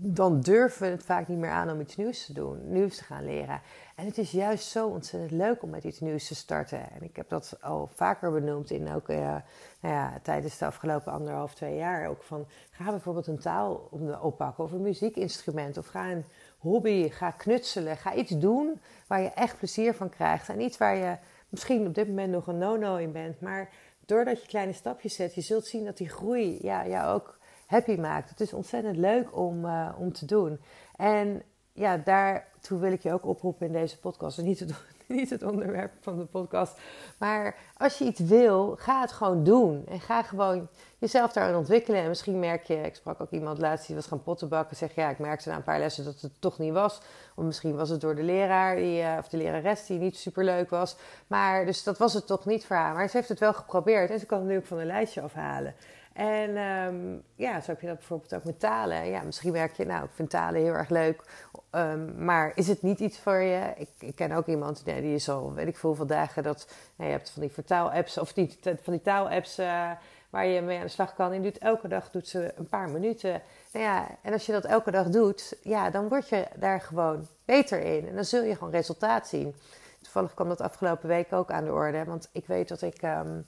dan 0.00 0.40
durven 0.40 0.82
we 0.82 0.92
het 0.92 1.04
vaak 1.04 1.28
niet 1.28 1.38
meer 1.38 1.50
aan 1.50 1.70
om 1.70 1.80
iets 1.80 1.96
nieuws 1.96 2.26
te 2.26 2.32
doen, 2.32 2.72
nieuws 2.72 2.96
te 2.96 3.04
gaan 3.04 3.24
leren. 3.24 3.60
En 3.94 4.06
het 4.06 4.18
is 4.18 4.30
juist 4.30 4.68
zo 4.68 4.88
ontzettend 4.88 5.32
leuk 5.32 5.62
om 5.62 5.70
met 5.70 5.84
iets 5.84 6.00
nieuws 6.00 6.26
te 6.26 6.34
starten. 6.34 6.78
En 6.78 7.02
ik 7.02 7.16
heb 7.16 7.28
dat 7.28 7.56
al 7.60 7.90
vaker 7.92 8.32
benoemd 8.32 8.70
in 8.70 8.94
ook 8.94 9.08
uh, 9.08 9.16
nou 9.80 9.94
ja, 9.94 10.18
tijdens 10.22 10.58
de 10.58 10.66
afgelopen 10.66 11.12
anderhalf, 11.12 11.54
twee 11.54 11.76
jaar. 11.76 12.08
Ook 12.08 12.22
van 12.22 12.46
ga 12.70 12.90
bijvoorbeeld 12.90 13.26
een 13.26 13.38
taal 13.38 13.88
oppakken 14.20 14.64
of 14.64 14.72
een 14.72 14.82
muziekinstrument 14.82 15.78
of 15.78 15.86
ga 15.86 16.10
een 16.10 16.24
hobby, 16.58 17.08
ga 17.08 17.30
knutselen, 17.30 17.96
ga 17.96 18.14
iets 18.14 18.30
doen 18.30 18.80
waar 19.06 19.20
je 19.20 19.30
echt 19.30 19.58
plezier 19.58 19.94
van 19.94 20.08
krijgt. 20.08 20.48
En 20.48 20.60
iets 20.60 20.78
waar 20.78 20.96
je 20.96 21.16
misschien 21.48 21.86
op 21.86 21.94
dit 21.94 22.08
moment 22.08 22.32
nog 22.32 22.46
een 22.46 22.58
no-no 22.58 22.96
in 22.96 23.12
bent, 23.12 23.40
maar 23.40 23.70
doordat 24.06 24.42
je 24.42 24.48
kleine 24.48 24.72
stapjes 24.72 25.14
zet, 25.14 25.34
je 25.34 25.40
zult 25.40 25.66
zien 25.66 25.84
dat 25.84 25.96
die 25.96 26.08
groei 26.08 26.58
ja, 26.62 26.86
jou 26.86 27.14
ook 27.14 27.38
happy 27.66 27.94
maakt. 27.94 28.30
Het 28.30 28.40
is 28.40 28.52
ontzettend 28.52 28.96
leuk 28.96 29.36
om, 29.36 29.64
uh, 29.64 29.94
om 29.98 30.12
te 30.12 30.26
doen. 30.26 30.60
En 30.96 31.42
ja, 31.72 31.96
daartoe 31.96 32.78
wil 32.78 32.92
ik 32.92 33.02
je 33.02 33.12
ook 33.12 33.26
oproepen 33.26 33.66
in 33.66 33.72
deze 33.72 33.98
podcast. 33.98 34.38
En 34.38 34.44
niet 34.44 34.60
het, 34.60 34.72
niet 35.16 35.30
het 35.30 35.42
onderwerp 35.42 35.92
van 36.00 36.18
de 36.18 36.24
podcast. 36.24 36.78
Maar 37.18 37.56
als 37.76 37.98
je 37.98 38.04
iets 38.04 38.20
wil, 38.20 38.76
ga 38.78 39.00
het 39.00 39.12
gewoon 39.12 39.44
doen. 39.44 39.84
En 39.88 40.00
ga 40.00 40.22
gewoon 40.22 40.68
jezelf 40.98 41.32
daarin 41.32 41.56
ontwikkelen. 41.56 42.00
En 42.00 42.08
misschien 42.08 42.38
merk 42.38 42.64
je, 42.64 42.74
ik 42.74 42.94
sprak 42.94 43.20
ook 43.20 43.30
iemand 43.30 43.58
laatst 43.58 43.86
die 43.86 43.96
was 43.96 44.06
gaan 44.06 44.22
pottenbakken. 44.22 44.76
Zeg 44.76 44.94
ja, 44.94 45.10
ik 45.10 45.18
merkte 45.18 45.48
na 45.48 45.56
een 45.56 45.62
paar 45.62 45.78
lessen 45.78 46.04
dat 46.04 46.20
het 46.20 46.32
toch 46.38 46.58
niet 46.58 46.72
was. 46.72 47.00
Of 47.34 47.44
misschien 47.44 47.76
was 47.76 47.88
het 47.88 48.00
door 48.00 48.14
de 48.14 48.22
leraar 48.22 48.76
die, 48.76 49.02
uh, 49.02 49.16
of 49.18 49.28
de 49.28 49.36
lerares 49.36 49.86
die 49.86 49.98
niet 49.98 50.16
super 50.16 50.44
leuk 50.44 50.70
was. 50.70 50.96
Maar 51.26 51.66
dus 51.66 51.82
dat 51.82 51.98
was 51.98 52.14
het 52.14 52.26
toch 52.26 52.44
niet 52.44 52.66
voor 52.66 52.76
haar. 52.76 52.94
Maar 52.94 53.08
ze 53.08 53.16
heeft 53.16 53.28
het 53.28 53.38
wel 53.38 53.52
geprobeerd 53.52 54.10
en 54.10 54.18
ze 54.18 54.26
kan 54.26 54.38
het 54.38 54.48
nu 54.48 54.56
ook 54.56 54.66
van 54.66 54.78
een 54.78 54.86
lijstje 54.86 55.20
afhalen. 55.20 55.74
En 56.14 56.56
um, 56.56 57.22
ja, 57.34 57.60
zo 57.60 57.70
heb 57.70 57.80
je 57.80 57.86
dat 57.86 57.98
bijvoorbeeld 57.98 58.34
ook 58.34 58.44
met 58.44 58.60
talen. 58.60 59.06
Ja, 59.06 59.22
misschien 59.22 59.52
merk 59.52 59.72
je, 59.72 59.84
nou, 59.84 60.04
ik 60.04 60.10
vind 60.14 60.30
talen 60.30 60.60
heel 60.60 60.72
erg 60.72 60.88
leuk. 60.88 61.22
Um, 61.74 62.24
maar 62.24 62.52
is 62.54 62.68
het 62.68 62.82
niet 62.82 63.00
iets 63.00 63.18
voor 63.18 63.40
je? 63.40 63.72
Ik, 63.76 63.88
ik 63.98 64.14
ken 64.14 64.32
ook 64.32 64.46
iemand, 64.46 64.84
die 64.84 65.14
is 65.14 65.28
al, 65.28 65.52
weet 65.52 65.66
ik 65.66 65.76
veel, 65.76 65.94
veel 65.94 66.06
dagen 66.06 66.42
dat... 66.42 66.68
Je 66.96 67.04
hebt 67.04 67.30
van 67.30 67.42
die 67.42 67.52
vertaalapps, 67.52 68.18
of 68.18 68.34
niet, 68.34 68.58
van 68.62 68.92
die 68.92 69.02
taalapps... 69.02 69.58
Uh, 69.58 69.90
waar 70.34 70.46
je 70.46 70.60
mee 70.60 70.78
aan 70.78 70.84
de 70.84 70.90
slag 70.90 71.14
kan. 71.14 71.32
En 71.32 71.42
doet 71.42 71.58
elke 71.58 71.88
dag 71.88 72.10
doet 72.10 72.28
ze 72.28 72.52
een 72.56 72.68
paar 72.68 72.88
minuten. 72.88 73.42
Nou 73.72 73.84
ja, 73.84 74.08
en 74.22 74.32
als 74.32 74.46
je 74.46 74.52
dat 74.52 74.64
elke 74.64 74.90
dag 74.90 75.08
doet, 75.08 75.56
ja, 75.62 75.90
dan 75.90 76.08
word 76.08 76.28
je 76.28 76.46
daar 76.56 76.80
gewoon 76.80 77.26
beter 77.44 77.80
in. 77.80 78.08
En 78.08 78.14
dan 78.14 78.24
zul 78.24 78.42
je 78.42 78.54
gewoon 78.54 78.72
resultaat 78.72 79.28
zien. 79.28 79.54
Toevallig 80.02 80.34
kwam 80.34 80.48
dat 80.48 80.60
afgelopen 80.60 81.08
week 81.08 81.32
ook 81.32 81.50
aan 81.50 81.64
de 81.64 81.72
orde. 81.72 82.04
Want 82.04 82.28
ik 82.32 82.46
weet 82.46 82.68
dat 82.68 82.82
ik 82.82 83.02
um, 83.02 83.46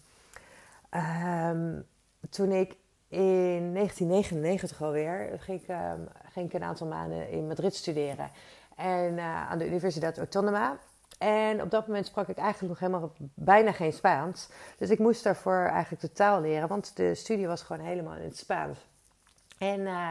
um, 1.50 1.86
toen 2.30 2.52
ik 2.52 2.76
in 3.16 3.74
1999 3.74 4.82
alweer 4.82 5.30
ging 5.38 5.62
ik, 5.62 5.68
um, 5.68 6.08
ging 6.32 6.46
ik 6.46 6.52
een 6.52 6.62
aantal 6.62 6.86
maanden 6.86 7.30
in 7.30 7.46
Madrid 7.46 7.74
studeren. 7.74 8.30
En 8.76 9.12
uh, 9.12 9.50
aan 9.50 9.58
de 9.58 9.66
Universiteit 9.66 10.18
Autonoma. 10.18 10.78
En 11.18 11.62
op 11.62 11.70
dat 11.70 11.86
moment 11.86 12.06
sprak 12.06 12.28
ik 12.28 12.36
eigenlijk 12.36 12.68
nog 12.68 12.78
helemaal 12.78 13.12
bijna 13.34 13.72
geen 13.72 13.92
Spaans. 13.92 14.48
Dus 14.78 14.90
ik 14.90 14.98
moest 14.98 15.22
daarvoor 15.22 15.64
eigenlijk 15.64 16.02
de 16.02 16.12
taal 16.12 16.40
leren, 16.40 16.68
want 16.68 16.96
de 16.96 17.14
studie 17.14 17.46
was 17.46 17.62
gewoon 17.62 17.86
helemaal 17.86 18.16
in 18.16 18.24
het 18.24 18.38
Spaans. 18.38 18.78
En 19.58 19.80
uh, 19.80 20.10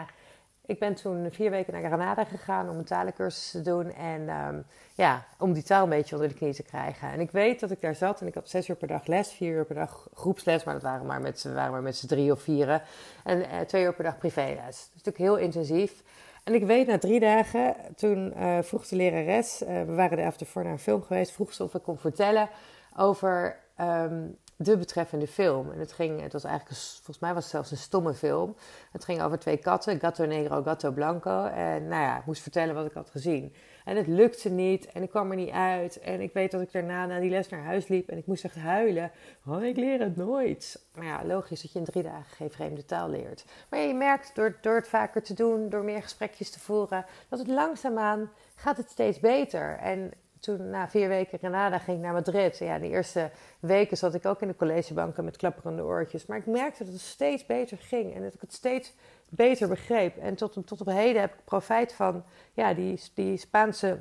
ik 0.66 0.80
ben 0.80 0.96
toen 0.96 1.32
vier 1.32 1.52
weken 1.52 1.74
naar 1.74 1.84
Granada 1.84 2.24
gegaan 2.24 2.70
om 2.70 2.78
een 2.78 2.84
talencursus 2.84 3.52
te 3.52 3.62
doen. 3.62 3.94
En 3.94 4.30
um, 4.30 4.66
ja, 4.96 5.26
om 5.38 5.54
die 5.54 5.64
taal 5.64 5.84
een 5.84 5.90
beetje 5.90 6.16
onder 6.16 6.30
de 6.32 6.36
knie 6.36 6.54
te 6.54 6.64
krijgen. 6.64 7.12
En 7.12 7.20
ik 7.20 7.32
weet 7.32 7.60
dat 7.60 7.72
ik 7.72 7.82
daar 7.82 7.96
zat 7.96 8.22
en 8.22 8.28
ik 8.28 8.34
had 8.34 8.50
zes 8.50 8.70
uur 8.70 8.76
per 8.76 8.88
dag 8.88 9.06
les, 9.06 9.32
vier 9.32 9.56
uur 9.56 9.66
per 9.66 9.76
dag 9.76 10.08
groepsles. 10.14 10.64
Maar 10.64 10.74
dat 10.74 10.84
waren 10.84 11.06
maar 11.06 11.22
met, 11.22 11.44
waren 11.44 11.72
maar 11.72 11.82
met 11.82 11.96
z'n 11.96 12.08
drie 12.08 12.32
of 12.32 12.42
vieren. 12.42 12.82
En 13.24 13.40
uh, 13.40 13.60
twee 13.60 13.84
uur 13.84 13.94
per 13.94 14.04
dag 14.04 14.18
privéles. 14.18 14.58
Dat 14.58 14.70
is 14.70 15.04
natuurlijk 15.04 15.18
heel 15.18 15.38
intensief. 15.38 16.04
En 16.44 16.54
ik 16.54 16.66
weet 16.66 16.88
na 16.88 16.98
drie 16.98 17.20
dagen, 17.20 17.76
toen 17.96 18.34
uh, 18.38 18.58
vroeg 18.62 18.88
de 18.88 18.96
lerares, 18.96 19.62
uh, 19.62 19.68
we 19.68 19.94
waren 19.94 20.18
de 20.18 20.24
avond 20.24 20.42
ervoor 20.42 20.64
naar 20.64 20.72
een 20.72 20.80
film 20.80 21.04
geweest, 21.04 21.32
vroeg 21.32 21.54
ze 21.54 21.64
of 21.64 21.74
ik 21.74 21.84
kon 21.84 21.98
vertellen 21.98 22.50
over 22.96 23.60
um, 23.82 24.38
de 24.58 24.78
betreffende 24.78 25.28
film. 25.28 25.72
En 25.72 25.80
het 25.80 25.92
ging, 25.92 26.22
het 26.22 26.34
was 26.34 26.44
eigenlijk, 26.44 26.80
volgens 26.80 27.20
mij 27.20 27.34
was 27.34 27.44
het 27.44 27.52
zelfs 27.52 27.72
een 27.72 27.78
stomme 27.78 28.14
film. 28.14 28.56
Het 28.92 29.06
ging 29.06 29.22
over 29.22 29.40
twee 29.40 29.58
katten, 29.58 30.00
Gatto 30.00 30.26
Negro, 30.26 30.64
Gatto 30.64 30.92
Blanco. 30.92 31.46
En 31.46 31.88
nou 31.88 32.02
ja, 32.02 32.18
ik 32.18 32.26
moest 32.26 32.42
vertellen 32.42 32.76
wat 32.76 32.86
ik 32.86 32.94
had 32.94 33.10
gezien. 33.10 33.54
En 33.86 33.98
het 33.98 34.08
lukte 34.08 34.50
niet 34.50 34.86
en 34.86 35.04
ik 35.04 35.10
kwam 35.10 35.30
er 35.30 35.36
niet 35.36 35.50
uit. 35.50 36.00
En 36.00 36.22
ik 36.22 36.34
weet 36.34 36.52
dat 36.52 36.62
ik 36.62 36.72
daarna 36.72 37.06
na 37.06 37.20
die 37.20 37.30
les 37.30 37.50
naar 37.50 37.64
huis 37.64 37.88
liep 37.88 38.10
en 38.10 38.18
ik 38.18 38.28
moest 38.28 38.44
echt 38.44 38.56
huilen. 38.56 39.12
Oh, 39.46 39.64
ik 39.64 39.76
leer 39.76 40.00
het 40.00 40.16
nooit. 40.16 40.86
Maar 40.94 41.06
ja, 41.06 41.26
logisch 41.26 41.62
dat 41.62 41.72
je 41.72 41.80
in 41.80 41.86
drie 41.86 42.04
dagen 42.04 42.36
geen 42.36 42.52
vreemde 42.52 42.86
taal 42.86 43.10
leert. 43.10 43.46
Maar 43.70 43.80
je 43.80 43.94
merkt 43.94 44.36
door, 44.36 44.58
door 44.62 44.76
het 44.76 44.88
vaker 44.88 45.24
te 45.24 45.34
doen, 45.34 45.70
door 45.70 45.84
meer 45.84 46.02
gesprekjes 46.02 46.50
te 46.50 46.60
voeren, 46.60 47.06
dat 47.30 47.40
het 47.40 47.48
langzaamaan 47.48 48.32
gaat 48.56 48.78
het 48.78 48.90
steeds 48.90 49.20
beter. 49.20 49.78
En 49.78 50.12
toen 50.46 50.70
na 50.70 50.90
vier 50.90 51.08
weken 51.08 51.38
Granada 51.38 51.78
ging 51.78 51.98
ik 51.98 52.04
naar 52.04 52.14
Madrid. 52.14 52.58
Ja, 52.58 52.80
de 52.80 52.90
eerste 52.90 53.32
weken 53.60 53.98
zat 53.98 54.14
ik 54.14 54.26
ook 54.26 54.42
in 54.42 54.48
de 54.48 54.56
collegebanken 54.56 55.24
met 55.24 55.38
klapperende 55.38 55.84
oortjes. 55.84 56.26
Maar 56.26 56.38
ik 56.38 56.46
merkte 56.46 56.84
dat 56.84 56.94
het 56.94 57.02
steeds 57.02 57.46
beter 57.46 57.78
ging 57.78 58.16
en 58.16 58.24
dat 58.24 58.34
ik 58.34 58.42
het 58.42 58.54
steeds 58.54 58.94
beter 59.30 59.68
begreep. 59.68 60.18
En 60.18 60.36
tot, 60.36 60.68
tot 60.68 60.82
op 60.82 60.88
heden 60.88 61.22
heb 61.22 61.34
ik 61.34 61.46
profijt 61.46 61.94
van 61.94 62.24
ja, 62.54 62.74
die, 62.74 63.02
die 63.14 63.38
Spaanse 63.38 64.00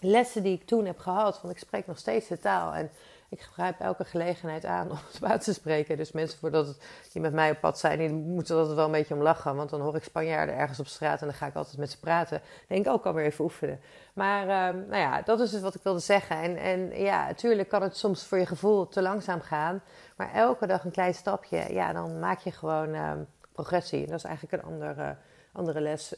lessen 0.00 0.42
die 0.42 0.54
ik 0.54 0.66
toen 0.66 0.86
heb 0.86 0.98
gehad. 0.98 1.40
Want 1.40 1.54
ik 1.54 1.60
spreek 1.60 1.86
nog 1.86 1.98
steeds 1.98 2.28
de 2.28 2.38
taal. 2.38 2.74
En 2.74 2.90
ik 3.28 3.40
grijp 3.40 3.80
elke 3.80 4.04
gelegenheid 4.04 4.64
aan 4.64 4.90
om 4.90 4.98
het 5.12 5.24
uit 5.24 5.44
te 5.44 5.52
spreken. 5.52 5.96
Dus 5.96 6.12
mensen 6.12 6.38
voordat 6.38 6.76
die 7.12 7.22
met 7.22 7.32
mij 7.32 7.50
op 7.50 7.60
pad 7.60 7.78
zijn, 7.78 7.98
die 7.98 8.08
moeten 8.08 8.54
er 8.54 8.60
altijd 8.60 8.76
wel 8.76 8.86
een 8.86 8.92
beetje 8.92 9.14
om 9.14 9.22
lachen. 9.22 9.56
Want 9.56 9.70
dan 9.70 9.80
hoor 9.80 9.96
ik 9.96 10.04
Spanjaarden 10.04 10.56
ergens 10.56 10.80
op 10.80 10.86
straat 10.86 11.20
en 11.20 11.26
dan 11.26 11.36
ga 11.36 11.46
ik 11.46 11.54
altijd 11.54 11.78
met 11.78 11.90
ze 11.90 12.00
praten. 12.00 12.40
Denk 12.68 12.86
ik, 12.86 12.92
ook 12.92 12.98
oh, 12.98 13.06
alweer 13.06 13.24
even 13.24 13.44
oefenen. 13.44 13.80
Maar 14.14 14.48
ehm, 14.48 14.88
nou 14.88 15.00
ja, 15.00 15.22
dat 15.22 15.40
is 15.40 15.50
dus 15.50 15.60
wat 15.60 15.74
ik 15.74 15.82
wilde 15.82 15.98
zeggen. 15.98 16.36
En, 16.36 16.56
en 16.56 17.00
ja, 17.02 17.26
natuurlijk 17.26 17.68
kan 17.68 17.82
het 17.82 17.96
soms 17.96 18.26
voor 18.26 18.38
je 18.38 18.46
gevoel 18.46 18.88
te 18.88 19.02
langzaam 19.02 19.40
gaan. 19.40 19.82
Maar 20.16 20.32
elke 20.32 20.66
dag 20.66 20.84
een 20.84 20.90
klein 20.90 21.14
stapje, 21.14 21.72
ja, 21.72 21.92
dan 21.92 22.18
maak 22.18 22.38
je 22.38 22.50
gewoon 22.50 22.94
ehm, 22.94 23.22
progressie. 23.52 24.02
En 24.02 24.10
dat 24.10 24.18
is 24.18 24.24
eigenlijk 24.24 24.62
een 24.62 24.70
andere, 24.70 25.16
andere 25.52 25.80
les 25.80 26.14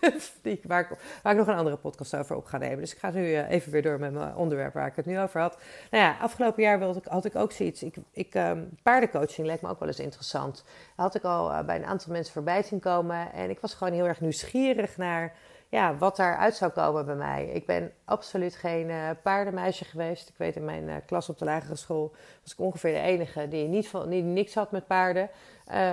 waar, 0.62 0.80
ik, 0.80 0.90
ik 1.24 1.36
nog 1.36 1.46
een 1.46 1.54
andere 1.54 1.76
podcast 1.76 2.16
over 2.16 2.36
op 2.36 2.44
ga 2.44 2.58
nemen. 2.58 2.78
Dus 2.78 2.92
ik 2.92 2.98
ga 2.98 3.10
nu 3.10 3.34
eh, 3.34 3.50
even 3.50 3.72
weer 3.72 3.82
door 3.82 3.98
met 3.98 4.12
mijn 4.12 4.34
onderwerp 4.34 4.74
waar 4.74 4.86
ik 4.86 4.96
het 4.96 5.06
nu 5.06 5.20
over 5.20 5.40
had. 5.40 5.58
Nou 5.90 6.04
ja, 6.04 6.16
afgelopen 6.20 6.62
jaar 6.62 6.78
wilde 6.78 6.98
ik, 6.98 7.04
had 7.04 7.24
ik 7.24 7.36
ook 7.36 7.52
zoiets. 7.52 7.82
Ik, 7.82 7.96
ik, 8.12 8.34
um, 8.34 8.68
paardencoaching 8.82 9.46
leek 9.46 9.60
me 9.60 9.68
ook 9.68 9.78
wel 9.78 9.88
eens 9.88 10.00
interessant. 10.00 10.54
Dat 10.54 10.64
had 10.96 11.14
ik 11.14 11.22
al 11.22 11.50
uh, 11.50 11.62
bij 11.62 11.76
een 11.76 11.86
aantal 11.86 12.12
mensen 12.12 12.32
voorbij 12.32 12.62
zien 12.62 12.80
komen. 12.80 13.32
En 13.32 13.50
ik 13.50 13.60
was 13.60 13.74
gewoon 13.74 13.92
heel 13.92 14.06
erg 14.06 14.20
nieuwsgierig 14.20 14.96
naar 14.96 15.32
ja, 15.68 15.96
wat 15.96 16.16
daaruit 16.16 16.54
zou 16.54 16.70
komen 16.70 17.06
bij 17.06 17.14
mij. 17.14 17.46
Ik 17.46 17.66
ben 17.66 17.92
absoluut 18.04 18.54
geen 18.54 18.88
uh, 18.88 19.10
paardenmeisje 19.22 19.84
geweest. 19.84 20.28
Ik 20.28 20.34
weet 20.36 20.56
in 20.56 20.64
mijn 20.64 20.88
uh, 20.88 20.94
klas 21.06 21.28
op 21.28 21.38
de 21.38 21.44
lagere 21.44 21.76
school 21.76 22.14
was 22.42 22.52
ik 22.52 22.58
ongeveer 22.58 22.92
de 22.92 23.00
enige 23.00 23.48
die, 23.48 23.68
niet 23.68 23.88
van, 23.88 24.08
die 24.08 24.22
niks 24.22 24.54
had 24.54 24.70
met 24.70 24.86
paarden. 24.86 25.30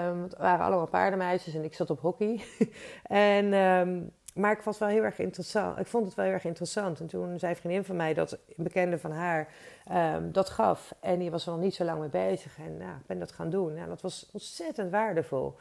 Um, 0.10 0.24
het 0.24 0.38
waren 0.38 0.66
allemaal 0.66 0.88
paardenmeisjes 0.88 1.54
en 1.54 1.64
ik 1.64 1.74
zat 1.74 1.90
op 1.90 2.00
hockey. 2.00 2.42
en, 3.04 3.54
um, 3.54 4.12
maar 4.34 4.52
ik 4.52 4.62
het 4.64 4.78
wel 4.78 4.90
heel 4.90 5.04
erg 5.04 5.20
interessant. 5.20 5.80
Ik 5.80 5.88
vond 5.88 6.06
het 6.06 6.16
wel 6.16 6.26
heel 6.26 6.34
erg 6.34 6.46
interessant. 6.46 7.00
En 7.00 7.08
toen 7.08 7.40
zei 7.40 7.52
een 7.52 7.58
vriendin 7.58 7.86
van 7.86 7.96
mij 7.96 8.14
dat 8.14 8.32
een 8.32 8.64
bekende 8.64 9.00
van 9.00 9.12
haar 9.12 9.48
um, 10.16 10.32
dat 10.32 10.50
gaf. 10.50 10.96
En 11.00 11.20
die 11.20 11.32
was 11.32 11.46
er 11.46 11.52
nog 11.52 11.62
niet 11.62 11.76
zo 11.76 11.84
lang 11.84 12.00
mee 12.00 12.10
bezig. 12.10 12.58
En 12.58 12.78
nou, 12.78 12.92
ik 12.92 13.06
ben 13.06 13.20
dat 13.20 13.32
gaan 13.32 13.50
doen. 13.50 13.74
Nou, 13.74 13.88
dat 13.88 14.02
was 14.02 14.30
ontzettend 14.32 14.92
waardevol. 14.92 15.56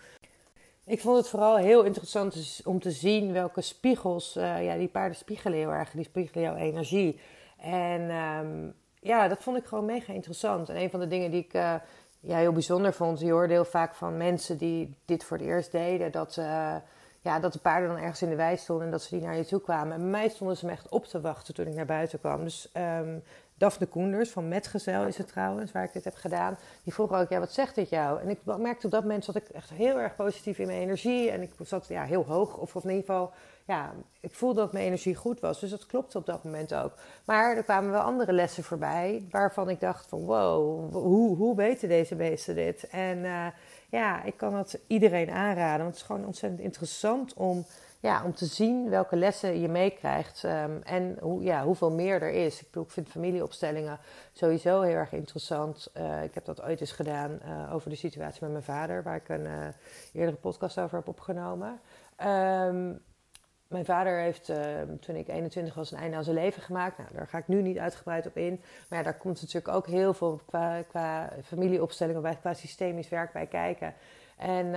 Ik 0.86 1.00
vond 1.00 1.16
het 1.16 1.28
vooral 1.28 1.56
heel 1.56 1.82
interessant 1.82 2.60
om 2.64 2.80
te 2.80 2.90
zien 2.90 3.32
welke 3.32 3.60
spiegels, 3.60 4.36
uh, 4.36 4.64
ja, 4.64 4.76
die 4.76 4.88
paarden 4.88 5.16
spiegelen 5.16 5.58
heel 5.58 5.72
erg, 5.72 5.90
die 5.90 6.04
spiegelen 6.04 6.44
jouw 6.44 6.56
energie. 6.56 7.20
En 7.58 8.10
um, 8.10 8.74
ja, 9.00 9.28
dat 9.28 9.42
vond 9.42 9.56
ik 9.56 9.64
gewoon 9.64 9.84
mega 9.84 10.12
interessant. 10.12 10.68
En 10.68 10.76
een 10.76 10.90
van 10.90 11.00
de 11.00 11.06
dingen 11.06 11.30
die 11.30 11.44
ik 11.44 11.54
uh, 11.54 11.74
ja, 12.20 12.36
heel 12.36 12.52
bijzonder 12.52 12.92
vond, 12.92 13.20
je 13.20 13.30
hoorde 13.30 13.52
heel 13.52 13.64
vaak 13.64 13.94
van 13.94 14.16
mensen 14.16 14.58
die 14.58 14.96
dit 15.04 15.24
voor 15.24 15.36
het 15.36 15.46
eerst 15.46 15.72
deden, 15.72 16.12
dat, 16.12 16.34
ja, 17.20 17.40
dat 17.40 17.52
de 17.52 17.58
paarden 17.58 17.88
dan 17.88 17.98
ergens 17.98 18.22
in 18.22 18.28
de 18.28 18.36
wei 18.36 18.56
stonden 18.56 18.84
en 18.84 18.90
dat 18.90 19.02
ze 19.02 19.16
die 19.16 19.24
naar 19.24 19.36
je 19.36 19.46
toe 19.46 19.60
kwamen. 19.60 19.92
En 19.92 20.00
bij 20.00 20.10
mij 20.10 20.28
stonden 20.28 20.56
ze 20.56 20.66
me 20.66 20.72
echt 20.72 20.88
op 20.88 21.04
te 21.04 21.20
wachten 21.20 21.54
toen 21.54 21.66
ik 21.66 21.74
naar 21.74 21.86
buiten 21.86 22.18
kwam. 22.18 22.44
Dus 22.44 22.70
um, 22.76 23.22
Daphne 23.64 23.86
Koenders 23.86 24.30
van 24.30 24.48
Metgezel 24.48 25.06
is 25.06 25.18
het 25.18 25.28
trouwens, 25.28 25.72
waar 25.72 25.84
ik 25.84 25.92
dit 25.92 26.04
heb 26.04 26.14
gedaan. 26.14 26.58
Die 26.82 26.92
vroeg 26.92 27.12
ook, 27.12 27.28
ja, 27.28 27.38
wat 27.38 27.52
zegt 27.52 27.74
dit 27.74 27.88
jou? 27.88 28.20
En 28.20 28.28
ik 28.28 28.38
merkte 28.44 28.86
op 28.86 28.92
dat 28.92 29.02
moment 29.02 29.26
dat 29.26 29.36
ik 29.36 29.48
echt 29.48 29.70
heel 29.70 29.98
erg 29.98 30.16
positief 30.16 30.58
in 30.58 30.66
mijn 30.66 30.80
energie. 30.80 31.30
En 31.30 31.42
ik 31.42 31.50
zat 31.62 31.88
ja, 31.88 32.04
heel 32.04 32.24
hoog, 32.24 32.56
of, 32.56 32.74
in 32.74 32.80
ieder 32.82 32.96
geval, 32.96 33.32
ja, 33.66 33.92
ik 34.20 34.34
voelde 34.34 34.60
dat 34.60 34.72
mijn 34.72 34.84
energie 34.84 35.14
goed 35.14 35.40
was. 35.40 35.60
Dus 35.60 35.70
dat 35.70 35.86
klopte 35.86 36.18
op 36.18 36.26
dat 36.26 36.44
moment 36.44 36.74
ook. 36.74 36.92
Maar 37.24 37.56
er 37.56 37.62
kwamen 37.62 37.90
wel 37.90 38.00
andere 38.00 38.32
lessen 38.32 38.64
voorbij, 38.64 39.26
waarvan 39.30 39.68
ik 39.68 39.80
dacht 39.80 40.06
van, 40.06 40.24
wow, 40.24 40.92
hoe, 40.92 41.36
hoe 41.36 41.56
weten 41.56 41.88
deze 41.88 42.14
beesten 42.14 42.54
dit? 42.54 42.88
En 42.88 43.18
uh, 43.18 43.46
ja, 43.90 44.22
ik 44.22 44.36
kan 44.36 44.54
het 44.54 44.80
iedereen 44.86 45.30
aanraden, 45.30 45.78
want 45.78 45.90
het 45.90 45.96
is 45.96 46.02
gewoon 46.02 46.26
ontzettend 46.26 46.62
interessant 46.62 47.34
om 47.34 47.66
ja, 48.04 48.24
om 48.24 48.34
te 48.34 48.46
zien 48.46 48.90
welke 48.90 49.16
lessen 49.16 49.60
je 49.60 49.68
meekrijgt 49.68 50.42
um, 50.42 50.82
en 50.82 51.16
hoe, 51.20 51.42
ja, 51.42 51.64
hoeveel 51.64 51.90
meer 51.90 52.22
er 52.22 52.30
is. 52.30 52.60
Ik, 52.60 52.66
bedoel, 52.66 52.82
ik 52.82 52.90
vind 52.90 53.08
familieopstellingen 53.08 53.98
sowieso 54.32 54.80
heel 54.80 54.94
erg 54.94 55.12
interessant. 55.12 55.90
Uh, 55.96 56.22
ik 56.22 56.34
heb 56.34 56.44
dat 56.44 56.62
ooit 56.62 56.80
eens 56.80 56.92
gedaan 56.92 57.38
uh, 57.44 57.74
over 57.74 57.90
de 57.90 57.96
situatie 57.96 58.38
met 58.40 58.50
mijn 58.50 58.62
vader, 58.62 59.02
waar 59.02 59.16
ik 59.16 59.28
een 59.28 59.44
uh, 59.44 59.66
eerdere 60.12 60.36
podcast 60.36 60.78
over 60.78 60.96
heb 60.96 61.08
opgenomen. 61.08 61.80
Um, 62.24 63.02
mijn 63.68 63.84
vader 63.84 64.18
heeft 64.18 64.48
ehm, 64.48 64.96
toen 65.00 65.16
ik 65.16 65.28
21 65.28 65.74
was 65.74 65.92
een 65.92 65.98
einde 65.98 66.16
aan 66.16 66.24
zijn 66.24 66.36
leven 66.36 66.62
gemaakt. 66.62 66.98
Nou, 66.98 67.10
daar 67.12 67.28
ga 67.28 67.38
ik 67.38 67.48
nu 67.48 67.62
niet 67.62 67.78
uitgebreid 67.78 68.26
op 68.26 68.36
in. 68.36 68.60
Maar 68.88 68.98
ja, 68.98 69.04
daar 69.04 69.16
komt 69.16 69.40
natuurlijk 69.40 69.74
ook 69.74 69.86
heel 69.86 70.14
veel 70.14 70.40
qua, 70.46 70.82
qua 70.82 71.32
familieopstellingen 71.44 72.38
qua 72.40 72.54
systemisch 72.54 73.08
werk 73.08 73.32
bij 73.32 73.46
kijken. 73.46 73.94
En 74.36 74.74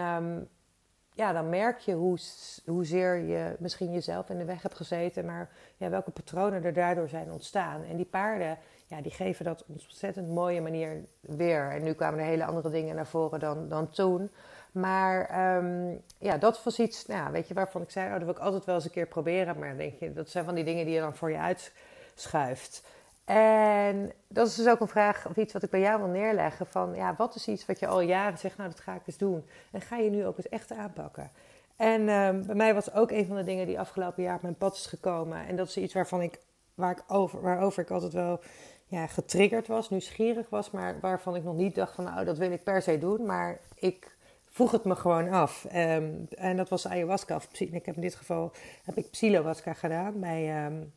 ja, 1.17 1.33
dan 1.33 1.49
merk 1.49 1.79
je 1.79 1.93
hoe, 1.93 2.17
hoezeer 2.65 3.17
je 3.17 3.55
misschien 3.59 3.93
jezelf 3.93 4.29
in 4.29 4.37
de 4.37 4.45
weg 4.45 4.61
hebt 4.61 4.75
gezeten, 4.75 5.25
maar 5.25 5.49
ja, 5.77 5.89
welke 5.89 6.11
patronen 6.11 6.63
er 6.63 6.73
daardoor 6.73 7.07
zijn 7.07 7.31
ontstaan. 7.31 7.83
En 7.83 7.95
die 7.95 8.05
paarden, 8.05 8.57
ja, 8.87 9.01
die 9.01 9.11
geven 9.11 9.45
dat 9.45 9.61
op 9.61 9.69
een 9.69 9.81
ontzettend 9.89 10.27
mooie 10.29 10.61
manier 10.61 11.05
weer. 11.21 11.71
En 11.71 11.83
nu 11.83 11.93
kwamen 11.93 12.19
er 12.19 12.25
hele 12.25 12.45
andere 12.45 12.69
dingen 12.69 12.95
naar 12.95 13.07
voren 13.07 13.39
dan, 13.39 13.69
dan 13.69 13.89
toen. 13.89 14.29
Maar 14.71 15.55
um, 15.57 16.01
ja, 16.17 16.37
dat 16.37 16.63
was 16.63 16.79
iets, 16.79 17.05
nou, 17.05 17.31
weet 17.31 17.47
je, 17.47 17.53
waarvan 17.53 17.81
ik 17.81 17.89
zei, 17.89 18.05
oh, 18.05 18.13
dat 18.13 18.23
wil 18.23 18.31
ik 18.31 18.39
altijd 18.39 18.65
wel 18.65 18.75
eens 18.75 18.85
een 18.85 18.91
keer 18.91 19.07
proberen. 19.07 19.59
Maar 19.59 19.77
denk 19.77 19.99
je, 19.99 20.13
dat 20.13 20.29
zijn 20.29 20.45
van 20.45 20.55
die 20.55 20.63
dingen 20.63 20.85
die 20.85 20.93
je 20.93 20.99
dan 20.99 21.15
voor 21.15 21.31
je 21.31 21.37
uitschuift. 21.37 22.83
En 23.27 24.11
dat 24.27 24.47
is 24.47 24.55
dus 24.55 24.67
ook 24.67 24.79
een 24.79 24.87
vraag 24.87 25.27
of 25.27 25.35
iets 25.35 25.53
wat 25.53 25.63
ik 25.63 25.69
bij 25.69 25.79
jou 25.79 25.99
wil 25.99 26.07
neerleggen. 26.07 26.67
Van 26.67 26.95
ja, 26.95 27.15
wat 27.17 27.35
is 27.35 27.47
iets 27.47 27.65
wat 27.65 27.79
je 27.79 27.87
al 27.87 28.01
jaren 28.01 28.37
zegt, 28.37 28.57
nou 28.57 28.69
dat 28.69 28.79
ga 28.79 28.93
ik 28.93 29.01
eens 29.05 29.17
doen. 29.17 29.45
En 29.71 29.81
ga 29.81 29.97
je 29.97 30.09
nu 30.09 30.25
ook 30.25 30.37
eens 30.37 30.49
echt 30.49 30.71
aanpakken. 30.71 31.31
En 31.75 32.09
um, 32.09 32.45
bij 32.45 32.55
mij 32.55 32.73
was 32.73 32.93
ook 32.93 33.11
een 33.11 33.25
van 33.25 33.35
de 33.35 33.43
dingen 33.43 33.65
die 33.65 33.79
afgelopen 33.79 34.23
jaar 34.23 34.35
op 34.35 34.41
mijn 34.41 34.55
pad 34.55 34.75
is 34.75 34.85
gekomen. 34.85 35.47
En 35.47 35.55
dat 35.55 35.67
is 35.67 35.77
iets 35.77 35.93
waarvan 35.93 36.21
ik, 36.21 36.39
waar 36.75 36.91
ik 36.91 37.03
over, 37.07 37.41
waarover 37.41 37.83
ik 37.83 37.89
altijd 37.89 38.13
wel 38.13 38.39
ja, 38.85 39.07
getriggerd 39.07 39.67
was, 39.67 39.89
nieuwsgierig 39.89 40.49
was. 40.49 40.71
Maar 40.71 40.99
waarvan 40.99 41.35
ik 41.35 41.43
nog 41.43 41.55
niet 41.55 41.75
dacht 41.75 41.95
van 41.95 42.03
nou 42.03 42.25
dat 42.25 42.37
wil 42.37 42.51
ik 42.51 42.63
per 42.63 42.81
se 42.81 42.97
doen. 42.97 43.25
Maar 43.25 43.59
ik 43.75 44.15
vroeg 44.49 44.71
het 44.71 44.83
me 44.83 44.95
gewoon 44.95 45.29
af. 45.29 45.65
Um, 45.75 46.27
en 46.29 46.57
dat 46.57 46.69
was 46.69 46.87
ayahuasca. 46.87 47.39
Heb 47.51 47.87
in 47.87 48.01
dit 48.01 48.15
geval 48.15 48.51
heb 48.83 48.97
ik 48.97 49.09
psilohuasca 49.09 49.73
gedaan 49.73 50.19
bij... 50.19 50.65
Um, 50.65 50.93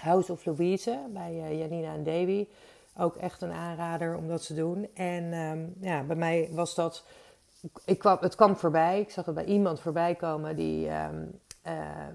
House 0.00 0.32
of 0.32 0.44
Louise 0.44 0.98
bij 1.08 1.32
uh, 1.32 1.58
Janina 1.58 1.92
en 1.92 2.04
Davy. 2.04 2.46
Ook 2.96 3.16
echt 3.16 3.42
een 3.42 3.52
aanrader 3.52 4.16
om 4.16 4.28
dat 4.28 4.46
te 4.46 4.54
doen. 4.54 4.88
En 4.94 5.32
um, 5.32 5.74
ja, 5.80 6.02
bij 6.02 6.16
mij 6.16 6.48
was 6.52 6.74
dat. 6.74 7.04
Ik 7.84 7.98
kwam, 7.98 8.16
het 8.20 8.34
kwam 8.34 8.56
voorbij. 8.56 9.00
Ik 9.00 9.10
zag 9.10 9.24
het 9.26 9.34
bij 9.34 9.44
iemand 9.44 9.80
voorbij 9.80 10.14
komen 10.14 10.56
die, 10.56 10.90
um, 10.90 11.40
uh, 11.66 11.72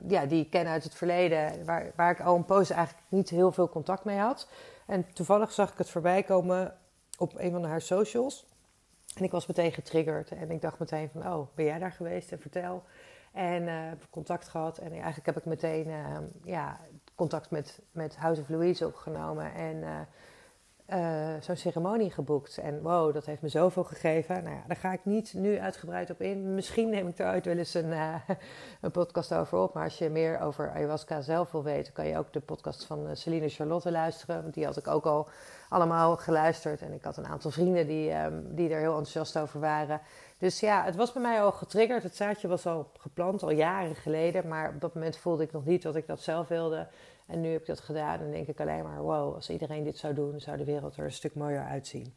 ja, 0.08 0.26
die 0.26 0.44
ik 0.44 0.50
ken 0.50 0.68
uit 0.68 0.84
het 0.84 0.96
verleden. 0.96 1.66
Waar, 1.66 1.92
waar 1.96 2.12
ik 2.12 2.22
al 2.22 2.36
een 2.36 2.46
poos 2.46 2.70
eigenlijk 2.70 3.06
niet 3.10 3.30
heel 3.30 3.52
veel 3.52 3.70
contact 3.70 4.04
mee 4.04 4.18
had. 4.18 4.48
En 4.86 5.14
toevallig 5.14 5.52
zag 5.52 5.72
ik 5.72 5.78
het 5.78 5.90
voorbij 5.90 6.24
komen 6.24 6.78
op 7.18 7.40
een 7.40 7.52
van 7.52 7.64
haar 7.64 7.82
socials. 7.82 8.46
En 9.16 9.24
ik 9.24 9.32
was 9.32 9.48
meteen 9.48 9.72
getriggerd. 9.72 10.32
En 10.32 10.52
ik 10.52 10.62
dacht 10.62 10.80
meteen 10.80 11.10
van, 11.14 11.34
oh, 11.34 11.48
ben 11.56 11.66
jij 11.66 11.80
daar 11.80 11.92
geweest? 11.92 12.32
En 12.32 12.40
vertel. 12.40 12.84
En 13.32 13.64
uh, 13.64 13.92
contact 14.10 14.48
gehad. 14.48 14.78
En 14.78 14.92
eigenlijk 14.92 15.26
heb 15.26 15.38
ik 15.38 15.46
meteen 15.46 15.88
uh, 15.88 16.18
ja, 16.44 16.80
contact 17.16 17.52
met, 17.52 17.80
met 17.92 18.16
House 18.16 18.42
of 18.42 18.50
Louise 18.50 18.86
opgenomen. 18.86 19.54
En 19.54 19.76
uh, 19.76 20.00
uh, 20.94 21.30
zo'n 21.40 21.56
ceremonie 21.56 22.12
geboekt. 22.12 22.58
En 22.58 22.82
wow, 22.82 23.14
dat 23.14 23.26
heeft 23.26 23.42
me 23.42 23.50
zoveel 23.50 23.84
gegeven. 23.84 24.44
Nou 24.44 24.56
ja, 24.56 24.64
daar 24.68 24.78
ga 24.78 24.94
ik 24.94 25.00
niet 25.04 25.34
nu 25.34 25.60
uitgebreid 25.60 26.10
op 26.10 26.22
in. 26.22 26.54
Misschien 26.54 26.90
neem 26.90 27.08
ik 27.08 27.20
eruit 27.20 27.46
wel 27.46 27.58
eens 27.58 27.74
een, 27.74 27.90
uh, 27.90 28.16
een 28.82 28.92
podcast 28.92 29.34
over 29.34 29.58
op. 29.58 29.74
Maar 29.74 29.84
als 29.84 29.98
je 29.98 30.10
meer 30.10 30.40
over 30.40 30.72
ayahuasca 30.72 31.22
zelf 31.22 31.52
wil 31.52 31.64
weten, 31.64 31.94
kan 31.94 32.08
je 32.08 32.18
ook 32.18 32.34
de 32.34 32.40
podcast 32.40 32.86
van 32.86 33.08
Celine 33.14 33.50
Charlotte 33.50 33.92
luisteren. 33.92 34.42
Want 34.42 34.54
die 34.54 34.66
had 34.66 34.78
ik 34.78 34.88
ook 34.88 35.06
al 35.06 35.28
allemaal 35.70 36.18
geluisterd. 36.18 36.82
En 36.82 36.94
ik 36.94 37.04
had 37.04 37.18
een 37.18 37.28
aantal 37.28 37.52
vrienden 37.52 37.88
die, 37.88 38.14
um, 38.14 38.56
die 38.56 38.70
er 38.70 38.80
heel 38.80 38.98
enthousiast 38.98 39.38
over 39.38 39.60
waren. 39.60 40.02
Dus 40.38 40.60
ja, 40.60 40.84
het 40.84 40.96
was 40.96 41.12
bij 41.12 41.22
mij 41.22 41.42
al 41.42 41.52
getriggerd. 41.52 42.04
Het 42.04 42.16
zaadje 42.16 42.48
was 42.48 42.66
al 42.66 42.92
geplant, 42.98 43.44
al 43.44 43.52
jaren 43.52 43.96
geleden. 43.96 44.48
Maar 44.48 44.70
op 44.70 44.82
dat 44.82 44.94
moment 44.94 45.18
voelde 45.18 45.44
ik 45.44 45.52
nog 45.52 45.66
niet 45.66 45.82
dat 45.82 45.96
ik 45.96 46.08
dat 46.08 46.22
zelf 46.22 46.48
wilde. 46.48 46.88
En 47.34 47.42
nu 47.42 47.52
heb 47.52 47.62
ik 47.62 47.68
dat 47.68 47.80
gedaan 47.80 48.20
en 48.20 48.32
denk 48.32 48.48
ik 48.48 48.60
alleen 48.60 48.84
maar: 48.84 49.02
wow, 49.02 49.36
als 49.36 49.50
iedereen 49.50 49.84
dit 49.84 49.98
zou 49.98 50.14
doen, 50.14 50.40
zou 50.40 50.58
de 50.58 50.64
wereld 50.64 50.98
er 50.98 51.04
een 51.04 51.12
stuk 51.12 51.36
mooier 51.36 51.66
uitzien. 51.66 52.16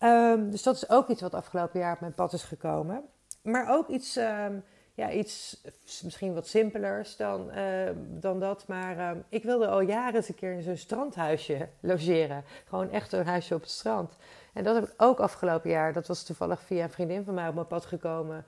Um, 0.00 0.50
dus 0.50 0.62
dat 0.62 0.74
is 0.74 0.90
ook 0.90 1.08
iets 1.08 1.20
wat 1.20 1.34
afgelopen 1.34 1.80
jaar 1.80 1.94
op 1.94 2.00
mijn 2.00 2.14
pad 2.14 2.32
is 2.32 2.42
gekomen. 2.42 3.02
Maar 3.42 3.70
ook 3.70 3.88
iets, 3.88 4.16
um, 4.16 4.64
ja, 4.94 5.10
iets 5.10 5.62
misschien 6.02 6.34
wat 6.34 6.46
simpelers 6.46 7.16
dan, 7.16 7.50
uh, 7.54 7.90
dan 7.96 8.40
dat. 8.40 8.66
Maar 8.66 9.16
ik 9.28 9.42
wilde 9.42 9.66
al 9.66 9.80
jaren 9.80 10.14
eens 10.14 10.28
een 10.28 10.34
keer 10.34 10.52
in 10.52 10.62
zo'n 10.62 10.76
strandhuisje 10.76 11.68
logeren. 11.80 12.44
Gewoon 12.64 12.90
echt 12.90 13.12
een 13.12 13.26
huisje 13.26 13.54
op 13.54 13.60
het 13.60 13.70
strand. 13.70 14.16
En 14.52 14.64
dat 14.64 14.74
heb 14.74 14.84
ik 14.84 14.94
ook 14.96 15.20
afgelopen 15.20 15.70
jaar. 15.70 15.92
Dat 15.92 16.06
was 16.06 16.22
toevallig 16.22 16.62
via 16.62 16.82
een 16.82 16.90
vriendin 16.90 17.24
van 17.24 17.34
mij 17.34 17.48
op 17.48 17.54
mijn 17.54 17.66
pad 17.66 17.86
gekomen. 17.86 18.44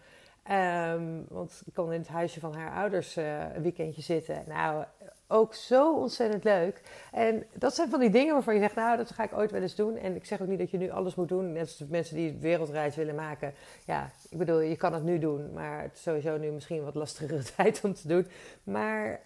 Um, 0.50 1.24
want 1.28 1.62
ik 1.66 1.74
kon 1.74 1.92
in 1.92 1.98
het 1.98 2.08
huisje 2.08 2.40
van 2.40 2.54
haar 2.54 2.72
ouders 2.72 3.16
uh, 3.16 3.54
een 3.54 3.62
weekendje 3.62 4.02
zitten. 4.02 4.44
Nou, 4.46 4.84
ook 5.26 5.54
zo 5.54 5.94
ontzettend 5.94 6.44
leuk. 6.44 6.80
En 7.12 7.46
dat 7.54 7.74
zijn 7.74 7.90
van 7.90 8.00
die 8.00 8.10
dingen 8.10 8.34
waarvan 8.34 8.54
je 8.54 8.60
zegt, 8.60 8.74
nou, 8.74 8.96
dat 8.96 9.10
ga 9.10 9.22
ik 9.22 9.36
ooit 9.36 9.50
wel 9.50 9.62
eens 9.62 9.74
doen. 9.74 9.96
En 9.96 10.14
ik 10.14 10.24
zeg 10.24 10.40
ook 10.40 10.48
niet 10.48 10.58
dat 10.58 10.70
je 10.70 10.78
nu 10.78 10.90
alles 10.90 11.14
moet 11.14 11.28
doen. 11.28 11.52
Net 11.52 11.62
als 11.62 11.76
de 11.76 11.86
mensen 11.88 12.16
die 12.16 12.36
wereldreis 12.40 12.96
willen 12.96 13.14
maken. 13.14 13.54
Ja, 13.86 14.10
ik 14.30 14.38
bedoel, 14.38 14.60
je 14.60 14.76
kan 14.76 14.92
het 14.92 15.04
nu 15.04 15.18
doen. 15.18 15.52
Maar 15.52 15.82
het 15.82 15.92
is 15.94 16.02
sowieso 16.02 16.36
nu 16.36 16.50
misschien 16.50 16.84
wat 16.84 16.94
lastigere 16.94 17.42
tijd 17.56 17.80
om 17.84 17.94
te 17.94 18.08
doen. 18.08 18.26
Maar 18.62 19.20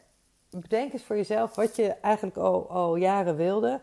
bedenk 0.51 0.93
eens 0.93 1.05
voor 1.05 1.17
jezelf 1.17 1.55
wat 1.55 1.77
je 1.77 1.95
eigenlijk 1.95 2.37
al, 2.37 2.71
al 2.71 2.97
jaren 2.97 3.37
wilde. 3.37 3.81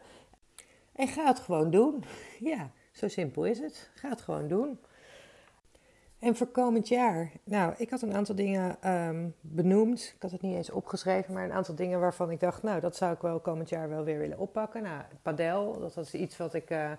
En 0.95 1.07
ga 1.07 1.25
het 1.25 1.39
gewoon 1.39 1.71
doen. 1.71 2.03
Ja, 2.39 2.69
zo 2.91 3.07
simpel 3.07 3.45
is 3.45 3.59
het. 3.59 3.89
Ga 3.93 4.09
het 4.09 4.21
gewoon 4.21 4.47
doen. 4.47 4.79
En 6.25 6.35
voor 6.35 6.47
komend 6.47 6.87
jaar, 6.87 7.31
nou, 7.43 7.73
ik 7.77 7.89
had 7.89 8.01
een 8.01 8.13
aantal 8.13 8.35
dingen 8.35 8.91
um, 8.91 9.35
benoemd. 9.41 10.13
Ik 10.15 10.21
had 10.21 10.31
het 10.31 10.41
niet 10.41 10.55
eens 10.55 10.69
opgeschreven, 10.69 11.33
maar 11.33 11.43
een 11.43 11.51
aantal 11.51 11.75
dingen 11.75 11.99
waarvan 11.99 12.31
ik 12.31 12.39
dacht, 12.39 12.63
nou, 12.63 12.79
dat 12.79 12.95
zou 12.95 13.13
ik 13.13 13.21
wel 13.21 13.39
komend 13.39 13.69
jaar 13.69 13.89
wel 13.89 14.03
weer 14.03 14.19
willen 14.19 14.39
oppakken. 14.39 14.83
Nou, 14.83 15.01
padel, 15.21 15.79
dat 15.79 15.95
was 15.95 16.13
iets 16.13 16.37
wat 16.37 16.53
ik 16.53 16.69
uh, 16.69 16.91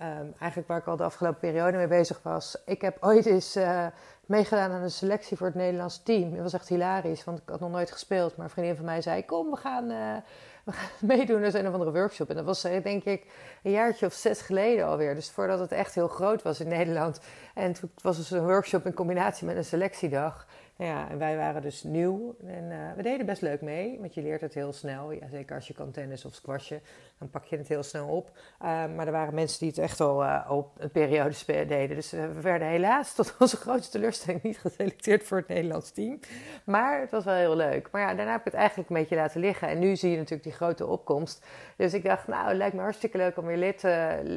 um, 0.00 0.32
eigenlijk 0.38 0.68
waar 0.68 0.78
ik 0.78 0.86
al 0.86 0.96
de 0.96 1.02
afgelopen 1.02 1.40
periode 1.40 1.76
mee 1.76 1.86
bezig 1.86 2.22
was. 2.22 2.62
Ik 2.66 2.80
heb 2.80 2.96
ooit 3.00 3.26
eens 3.26 3.56
uh, 3.56 3.86
meegedaan 4.32 4.70
aan 4.70 4.82
de 4.82 4.88
selectie 4.88 5.36
voor 5.36 5.46
het 5.46 5.56
Nederlands 5.56 6.02
team. 6.02 6.32
Het 6.32 6.42
was 6.42 6.52
echt 6.52 6.68
hilarisch, 6.68 7.24
want 7.24 7.38
ik 7.38 7.48
had 7.48 7.60
nog 7.60 7.70
nooit 7.70 7.92
gespeeld. 7.92 8.36
Maar 8.36 8.46
een 8.46 8.52
vriendin 8.52 8.76
van 8.76 8.84
mij 8.84 9.02
zei, 9.02 9.24
kom, 9.24 9.50
we 9.50 9.56
gaan... 9.56 9.90
Uh, 9.90 10.16
meedoen 11.00 11.44
aan 11.44 11.54
een 11.54 11.66
of 11.66 11.72
andere 11.72 11.92
workshop. 11.92 12.28
En 12.28 12.36
dat 12.36 12.44
was 12.44 12.62
denk 12.62 13.04
ik 13.04 13.26
een 13.62 13.70
jaartje 13.70 14.06
of 14.06 14.12
zes 14.12 14.40
geleden 14.40 14.86
alweer. 14.86 15.14
Dus 15.14 15.30
voordat 15.30 15.58
het 15.58 15.72
echt 15.72 15.94
heel 15.94 16.08
groot 16.08 16.42
was 16.42 16.60
in 16.60 16.68
Nederland. 16.68 17.20
En 17.54 17.72
toen 17.72 17.90
was 18.02 18.16
het 18.16 18.30
een 18.30 18.44
workshop 18.44 18.86
in 18.86 18.94
combinatie 18.94 19.46
met 19.46 19.56
een 19.56 19.64
selectiedag. 19.64 20.46
Ja, 20.76 21.10
en 21.10 21.18
wij 21.18 21.36
waren 21.36 21.62
dus 21.62 21.82
nieuw 21.82 22.36
en 22.46 22.64
uh, 22.70 22.92
we 22.96 23.02
deden 23.02 23.26
best 23.26 23.42
leuk 23.42 23.60
mee, 23.60 23.98
want 24.00 24.14
je 24.14 24.22
leert 24.22 24.40
het 24.40 24.54
heel 24.54 24.72
snel. 24.72 25.10
Ja, 25.10 25.28
zeker 25.28 25.54
als 25.54 25.66
je 25.66 25.74
kan 25.74 25.90
tennis 25.90 26.24
of 26.24 26.34
squashen, 26.34 26.80
dan 27.18 27.30
pak 27.30 27.44
je 27.44 27.56
het 27.56 27.68
heel 27.68 27.82
snel 27.82 28.08
op. 28.08 28.30
Uh, 28.62 28.68
maar 28.94 29.06
er 29.06 29.12
waren 29.12 29.34
mensen 29.34 29.58
die 29.58 29.68
het 29.68 29.78
echt 29.78 30.00
al 30.00 30.24
uh, 30.24 30.46
op 30.50 30.70
een 30.78 30.90
periode 30.90 31.34
deden. 31.46 31.96
Dus 31.96 32.10
we 32.10 32.40
werden 32.40 32.68
helaas 32.68 33.14
tot 33.14 33.34
onze 33.38 33.56
grootste 33.56 33.90
teleurstelling 33.90 34.42
niet 34.42 34.58
geselecteerd 34.58 35.22
voor 35.22 35.38
het 35.38 35.48
Nederlands 35.48 35.90
team. 35.90 36.20
Maar 36.64 37.00
het 37.00 37.10
was 37.10 37.24
wel 37.24 37.34
heel 37.34 37.56
leuk. 37.56 37.88
Maar 37.90 38.00
ja, 38.00 38.14
daarna 38.14 38.32
heb 38.32 38.40
ik 38.40 38.52
het 38.52 38.54
eigenlijk 38.54 38.90
een 38.90 38.96
beetje 38.96 39.16
laten 39.16 39.40
liggen. 39.40 39.68
En 39.68 39.78
nu 39.78 39.96
zie 39.96 40.10
je 40.10 40.16
natuurlijk 40.16 40.42
die 40.42 40.52
grote 40.52 40.86
opkomst. 40.86 41.46
Dus 41.76 41.94
ik 41.94 42.04
dacht, 42.04 42.26
nou, 42.26 42.48
het 42.48 42.56
lijkt 42.56 42.74
me 42.74 42.80
hartstikke 42.80 43.16
leuk 43.16 43.36
om 43.36 43.46
weer 43.46 43.56
lid 43.56 43.84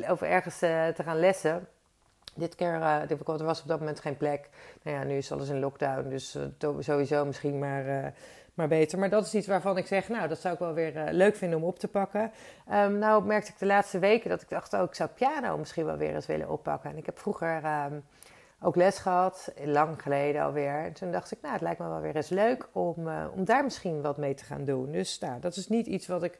of 0.09 0.21
ergens 0.21 0.57
te 0.59 1.03
gaan 1.03 1.19
lessen. 1.19 1.67
Dit 2.35 2.55
keer 2.55 2.73
uh, 2.73 3.11
er 3.11 3.45
was 3.45 3.61
op 3.61 3.67
dat 3.67 3.79
moment 3.79 3.99
geen 3.99 4.17
plek. 4.17 4.49
Nou 4.83 4.97
ja, 4.97 5.03
nu 5.03 5.17
is 5.17 5.31
alles 5.31 5.49
in 5.49 5.59
lockdown, 5.59 6.09
dus 6.09 6.35
uh, 6.35 6.69
sowieso 6.79 7.25
misschien 7.25 7.59
maar, 7.59 7.85
uh, 7.85 8.05
maar 8.53 8.67
beter. 8.67 8.99
Maar 8.99 9.09
dat 9.09 9.25
is 9.25 9.35
iets 9.35 9.47
waarvan 9.47 9.77
ik 9.77 9.87
zeg, 9.87 10.09
nou, 10.09 10.27
dat 10.27 10.39
zou 10.39 10.53
ik 10.53 10.59
wel 10.59 10.73
weer 10.73 11.07
leuk 11.11 11.35
vinden 11.35 11.57
om 11.57 11.65
op 11.65 11.79
te 11.79 11.87
pakken. 11.87 12.31
Um, 12.71 12.97
nou 12.97 13.25
merkte 13.25 13.51
ik 13.51 13.59
de 13.59 13.65
laatste 13.65 13.99
weken 13.99 14.29
dat 14.29 14.41
ik 14.41 14.49
dacht, 14.49 14.73
oh, 14.73 14.83
ik 14.83 14.95
zou 14.95 15.09
piano 15.09 15.57
misschien 15.57 15.85
wel 15.85 15.97
weer 15.97 16.15
eens 16.15 16.25
willen 16.25 16.49
oppakken. 16.49 16.89
En 16.89 16.97
ik 16.97 17.05
heb 17.05 17.19
vroeger 17.19 17.61
um, 17.65 18.03
ook 18.61 18.75
les 18.75 18.97
gehad, 18.97 19.53
lang 19.63 20.01
geleden 20.01 20.41
alweer. 20.41 20.83
En 20.83 20.93
toen 20.93 21.11
dacht 21.11 21.31
ik, 21.31 21.41
nou, 21.41 21.53
het 21.53 21.61
lijkt 21.61 21.79
me 21.79 21.87
wel 21.87 22.01
weer 22.01 22.15
eens 22.15 22.29
leuk 22.29 22.67
om, 22.71 23.09
om 23.35 23.45
daar 23.45 23.63
misschien 23.63 24.01
wat 24.01 24.17
mee 24.17 24.33
te 24.33 24.43
gaan 24.43 24.63
doen. 24.63 24.91
Dus 24.91 25.19
nou, 25.19 25.39
dat 25.39 25.55
is 25.55 25.67
niet 25.67 25.87
iets 25.87 26.07
wat 26.07 26.23
ik 26.23 26.39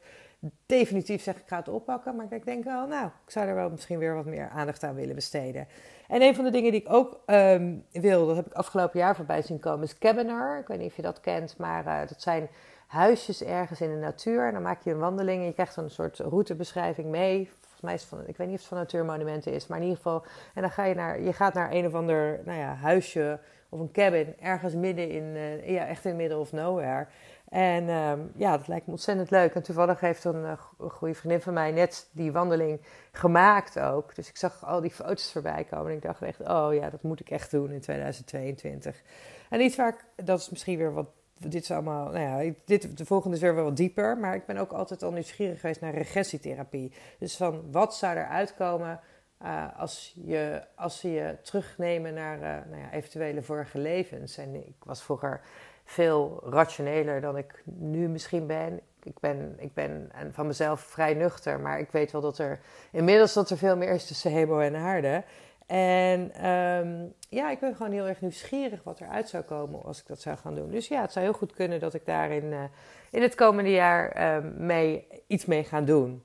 definitief 0.66 1.22
zeg 1.22 1.36
ik 1.36 1.46
ga 1.46 1.56
het 1.56 1.68
oppakken. 1.68 2.16
Maar 2.16 2.32
ik 2.32 2.44
denk 2.44 2.64
wel, 2.64 2.86
nou, 2.86 3.06
ik 3.06 3.30
zou 3.30 3.46
er 3.46 3.54
wel 3.54 3.70
misschien 3.70 3.98
weer 3.98 4.14
wat 4.14 4.24
meer 4.24 4.48
aandacht 4.48 4.82
aan 4.82 4.94
willen 4.94 5.14
besteden. 5.14 5.68
En 6.08 6.22
een 6.22 6.34
van 6.34 6.44
de 6.44 6.50
dingen 6.50 6.70
die 6.70 6.80
ik 6.80 6.92
ook 6.92 7.22
um, 7.26 7.84
wil, 7.92 8.26
dat 8.26 8.36
heb 8.36 8.46
ik 8.46 8.52
afgelopen 8.52 9.00
jaar 9.00 9.16
voorbij 9.16 9.42
zien 9.42 9.58
komen, 9.58 9.84
is 9.84 9.98
Cabinar. 9.98 10.58
Ik 10.58 10.66
weet 10.66 10.78
niet 10.78 10.90
of 10.90 10.96
je 10.96 11.02
dat 11.02 11.20
kent, 11.20 11.58
maar 11.58 11.86
uh, 11.86 12.08
dat 12.08 12.22
zijn 12.22 12.48
huisjes 12.86 13.42
ergens 13.42 13.80
in 13.80 13.90
de 13.90 13.96
natuur. 13.96 14.46
En 14.46 14.52
dan 14.52 14.62
maak 14.62 14.82
je 14.82 14.90
een 14.90 14.98
wandeling 14.98 15.40
en 15.40 15.46
je 15.46 15.52
krijgt 15.52 15.76
een 15.76 15.90
soort 15.90 16.18
routebeschrijving 16.18 17.08
mee. 17.08 17.50
Volgens 17.76 17.80
mij 17.80 17.94
is 17.94 18.00
het 18.00 18.10
van, 18.10 18.28
ik 18.28 18.36
weet 18.36 18.46
niet 18.46 18.56
of 18.56 18.60
het 18.60 18.68
van 18.68 18.78
natuurmonumenten 18.78 19.52
is, 19.52 19.66
maar 19.66 19.78
in 19.78 19.84
ieder 19.84 19.96
geval. 19.96 20.24
En 20.54 20.62
dan 20.62 20.70
ga 20.70 20.84
je 20.84 20.94
naar, 20.94 21.20
je 21.20 21.32
gaat 21.32 21.54
naar 21.54 21.72
een 21.72 21.86
of 21.86 21.94
ander, 21.94 22.40
nou 22.44 22.58
ja, 22.58 22.74
huisje 22.74 23.38
of 23.68 23.80
een 23.80 23.92
cabin 23.92 24.34
ergens 24.40 24.74
midden 24.74 25.10
in, 25.10 25.24
uh, 25.24 25.68
ja, 25.68 25.86
echt 25.86 26.04
in 26.04 26.10
the 26.10 26.16
middle 26.16 26.38
of 26.38 26.52
nowhere. 26.52 27.06
En 27.48 27.88
um, 27.88 28.32
ja, 28.36 28.56
dat 28.56 28.68
lijkt 28.68 28.86
me 28.86 28.92
ontzettend 28.92 29.30
leuk. 29.30 29.54
En 29.54 29.62
toevallig 29.62 30.00
heeft 30.00 30.24
een, 30.24 30.42
uh, 30.42 30.52
een 30.78 30.90
goede 30.90 31.14
vriendin 31.14 31.40
van 31.40 31.52
mij 31.52 31.70
net 31.70 32.08
die 32.12 32.32
wandeling 32.32 32.80
gemaakt 33.12 33.78
ook. 33.78 34.14
Dus 34.14 34.28
ik 34.28 34.36
zag 34.36 34.64
al 34.64 34.80
die 34.80 34.90
foto's 34.90 35.32
voorbij 35.32 35.64
komen. 35.64 35.90
En 35.90 35.96
ik 35.96 36.02
dacht 36.02 36.22
echt, 36.22 36.40
oh 36.40 36.74
ja, 36.74 36.90
dat 36.90 37.02
moet 37.02 37.20
ik 37.20 37.30
echt 37.30 37.50
doen 37.50 37.70
in 37.70 37.80
2022. 37.80 39.02
En 39.50 39.60
iets 39.60 39.76
waar 39.76 39.88
ik, 39.88 40.24
dat 40.24 40.38
is 40.38 40.50
misschien 40.50 40.78
weer 40.78 40.92
wat, 40.92 41.08
dit 41.38 41.62
is 41.62 41.70
allemaal, 41.70 42.10
nou 42.10 42.44
ja, 42.44 42.52
dit, 42.64 42.98
de 42.98 43.06
volgende 43.06 43.36
is 43.36 43.42
weer 43.42 43.54
wel 43.54 43.74
dieper. 43.74 44.18
Maar 44.18 44.34
ik 44.34 44.46
ben 44.46 44.56
ook 44.56 44.72
altijd 44.72 45.02
al 45.02 45.12
nieuwsgierig 45.12 45.60
geweest 45.60 45.80
naar 45.80 45.94
regressietherapie. 45.94 46.92
Dus 47.18 47.36
van, 47.36 47.62
wat 47.70 47.96
zou 47.96 48.16
er 48.16 48.26
uitkomen 48.26 49.00
uh, 49.42 49.78
als, 49.78 50.16
je, 50.24 50.62
als 50.74 51.00
ze 51.00 51.10
je 51.10 51.36
terugnemen 51.42 52.14
naar 52.14 52.36
uh, 52.36 52.70
nou 52.70 52.82
ja, 52.82 52.92
eventuele 52.92 53.42
vorige 53.42 53.78
levens? 53.78 54.36
En 54.36 54.54
ik 54.54 54.76
was 54.84 55.02
vroeger 55.02 55.40
veel 55.84 56.42
rationeler 56.44 57.20
dan 57.20 57.36
ik 57.36 57.62
nu 57.64 58.08
misschien 58.08 58.46
ben. 58.46 58.80
Ik 59.02 59.20
ben, 59.20 59.54
ik 59.58 59.74
ben 59.74 60.12
van 60.30 60.46
mezelf 60.46 60.80
vrij 60.80 61.14
nuchter, 61.14 61.60
maar 61.60 61.78
ik 61.78 61.90
weet 61.90 62.12
wel 62.12 62.20
dat 62.20 62.38
er 62.38 62.60
inmiddels 62.90 63.32
dat 63.32 63.50
er 63.50 63.58
veel 63.58 63.76
meer 63.76 63.90
is 63.90 64.06
tussen 64.06 64.30
hemel 64.30 64.62
en 64.62 64.76
aarde. 64.76 65.24
En 65.66 66.46
um, 66.50 67.14
ja, 67.28 67.50
ik 67.50 67.58
ben 67.58 67.74
gewoon 67.74 67.92
heel 67.92 68.06
erg 68.06 68.20
nieuwsgierig 68.20 68.82
wat 68.82 69.00
eruit 69.00 69.28
zou 69.28 69.42
komen 69.42 69.82
als 69.82 70.00
ik 70.00 70.06
dat 70.06 70.20
zou 70.20 70.36
gaan 70.36 70.54
doen. 70.54 70.70
Dus 70.70 70.88
ja, 70.88 71.00
het 71.00 71.12
zou 71.12 71.24
heel 71.24 71.34
goed 71.34 71.52
kunnen 71.52 71.80
dat 71.80 71.94
ik 71.94 72.06
daarin 72.06 72.44
uh, 72.44 72.64
in 73.10 73.22
het 73.22 73.34
komende 73.34 73.70
jaar 73.70 74.34
um, 74.36 74.54
mee, 74.56 75.06
iets 75.26 75.44
mee 75.44 75.64
ga 75.64 75.80
doen. 75.80 76.24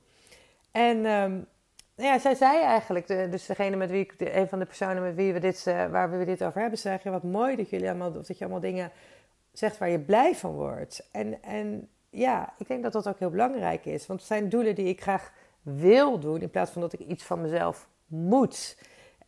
En 0.72 1.06
um, 1.06 1.48
ja, 1.96 2.20
zij 2.20 2.36
zei 2.36 2.62
eigenlijk, 2.62 3.08
dus 3.08 3.46
degene 3.46 3.76
met 3.76 3.90
wie 3.90 4.00
ik, 4.00 4.20
de, 4.20 4.36
een 4.36 4.48
van 4.48 4.60
de 4.60 4.66
personen 4.66 5.02
met 5.02 5.16
wie 5.16 5.34
we 5.34 5.40
dit, 5.40 5.66
uh, 5.68 5.86
waar 5.86 6.18
we 6.18 6.26
dit 6.26 6.44
over 6.44 6.62
hebben, 6.62 6.80
zei: 6.80 7.00
Wat 7.04 7.24
mooi 7.24 7.56
dat 7.56 7.70
jullie 7.70 7.90
allemaal, 7.90 8.12
dat 8.12 8.28
je 8.28 8.40
allemaal 8.40 8.60
dingen 8.60 8.92
zegt 9.52 9.78
waar 9.78 9.90
je 9.90 10.00
blij 10.00 10.36
van 10.36 10.52
wordt. 10.52 11.08
En, 11.12 11.44
en 11.44 11.90
ja, 12.10 12.54
ik 12.58 12.68
denk 12.68 12.84
dat 12.84 12.94
dat 12.94 13.08
ook 13.08 13.20
heel 13.20 13.30
belangrijk 13.30 13.86
is. 13.86 14.08
Want 14.08 14.20
het 14.20 14.28
zijn 14.28 14.50
doelen 14.50 14.76
die 14.76 14.88
ik 14.88 15.02
graag 15.02 15.34
wil 15.62 16.20
doen, 16.20 16.42
in 16.42 16.50
plaats 16.50 16.72
van 16.72 16.82
dat 16.82 16.94
ik 16.94 17.00
iets 17.00 17.24
van 17.24 17.42
mezelf 17.42 17.88
moet. 18.06 18.78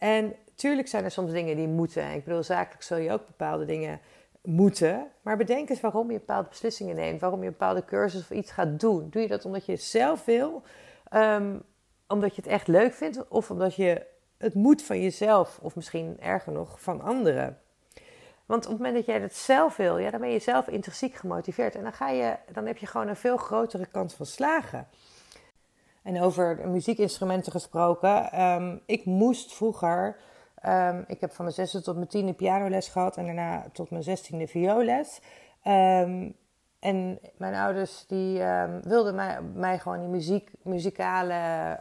En 0.04 0.36
tuurlijk 0.56 0.88
zijn 0.88 1.04
er 1.04 1.12
soms 1.12 1.32
dingen 1.32 1.56
die 1.56 1.68
moeten. 1.68 2.12
Ik 2.12 2.24
bedoel, 2.24 2.44
zakelijk 2.44 2.84
zul 2.84 2.98
je 2.98 3.12
ook 3.12 3.26
bepaalde 3.26 3.66
dingen 3.66 4.00
moeten. 4.42 5.08
Maar 5.22 5.38
bedenk 5.38 5.70
eens 5.70 5.82
waarom 5.82 6.12
je 6.12 6.18
bepaalde 6.18 6.50
beslissingen 6.50 6.96
neemt. 6.96 7.22
Waarom 7.22 7.40
je 7.40 7.46
een 7.46 7.52
bepaalde 7.52 7.86
cursus 7.86 8.22
of 8.22 8.32
iets 8.32 8.52
gaat 8.52 8.80
doen. 8.80 9.10
Doe 9.10 9.22
je 9.22 9.28
dat 9.28 9.46
omdat 9.46 9.66
je 9.66 9.72
het 9.72 9.82
zelf 9.82 10.26
wil? 10.26 10.62
Um, 11.14 11.64
omdat 12.08 12.36
je 12.36 12.42
het 12.42 12.52
echt 12.52 12.68
leuk 12.68 12.94
vindt? 12.94 13.28
Of 13.28 13.52
omdat 13.52 13.76
je 13.76 14.06
het 14.38 14.54
moet 14.54 14.82
van 14.82 15.02
jezelf? 15.02 15.60
Of 15.62 15.76
misschien 15.76 16.18
erger 16.20 16.52
nog, 16.52 16.82
van 16.82 17.02
anderen? 17.02 17.58
Want 18.46 18.66
op 18.66 18.72
het 18.72 18.80
moment 18.80 18.96
dat 18.96 19.06
jij 19.06 19.20
dat 19.20 19.34
zelf 19.34 19.76
wil, 19.76 19.98
ja, 19.98 20.10
dan 20.10 20.20
ben 20.20 20.30
je 20.30 20.40
zelf 20.40 20.68
intrinsiek 20.68 21.14
gemotiveerd. 21.14 21.76
En 21.76 21.84
dan, 21.84 21.94
ga 21.94 22.10
je, 22.10 22.36
dan 22.52 22.66
heb 22.66 22.78
je 22.78 22.88
gewoon 22.88 23.08
een 23.08 23.16
veel 23.16 23.38
grotere 23.38 23.86
kans 23.86 24.14
van 24.14 24.26
slagen. 24.26 24.88
En 26.04 26.22
over 26.22 26.68
muziekinstrumenten 26.68 27.52
gesproken. 27.52 28.42
Um, 28.42 28.82
ik 28.86 29.06
moest 29.06 29.54
vroeger. 29.54 30.18
Um, 30.66 31.04
ik 31.08 31.22
heb 31.22 31.32
van 31.34 31.46
mijn 31.46 31.56
zesde 31.56 31.82
tot 31.82 31.96
mijn 31.96 32.08
tiende 32.08 32.34
pianoles 32.34 32.88
gehad. 32.88 33.18
En 33.18 33.26
daarna 33.26 33.66
tot 33.74 33.90
mijn 33.90 34.04
zestiende 34.04 34.48
violes. 34.48 35.22
Um, 35.68 36.36
en 36.80 37.20
mijn 37.38 37.54
ouders 37.54 38.06
die 38.08 38.40
wilden 38.82 39.16
mij, 39.16 39.42
mij 39.42 39.80
gewoon 39.80 40.00
die 40.00 40.10
muziek, 40.10 40.52
muzikale 40.64 41.34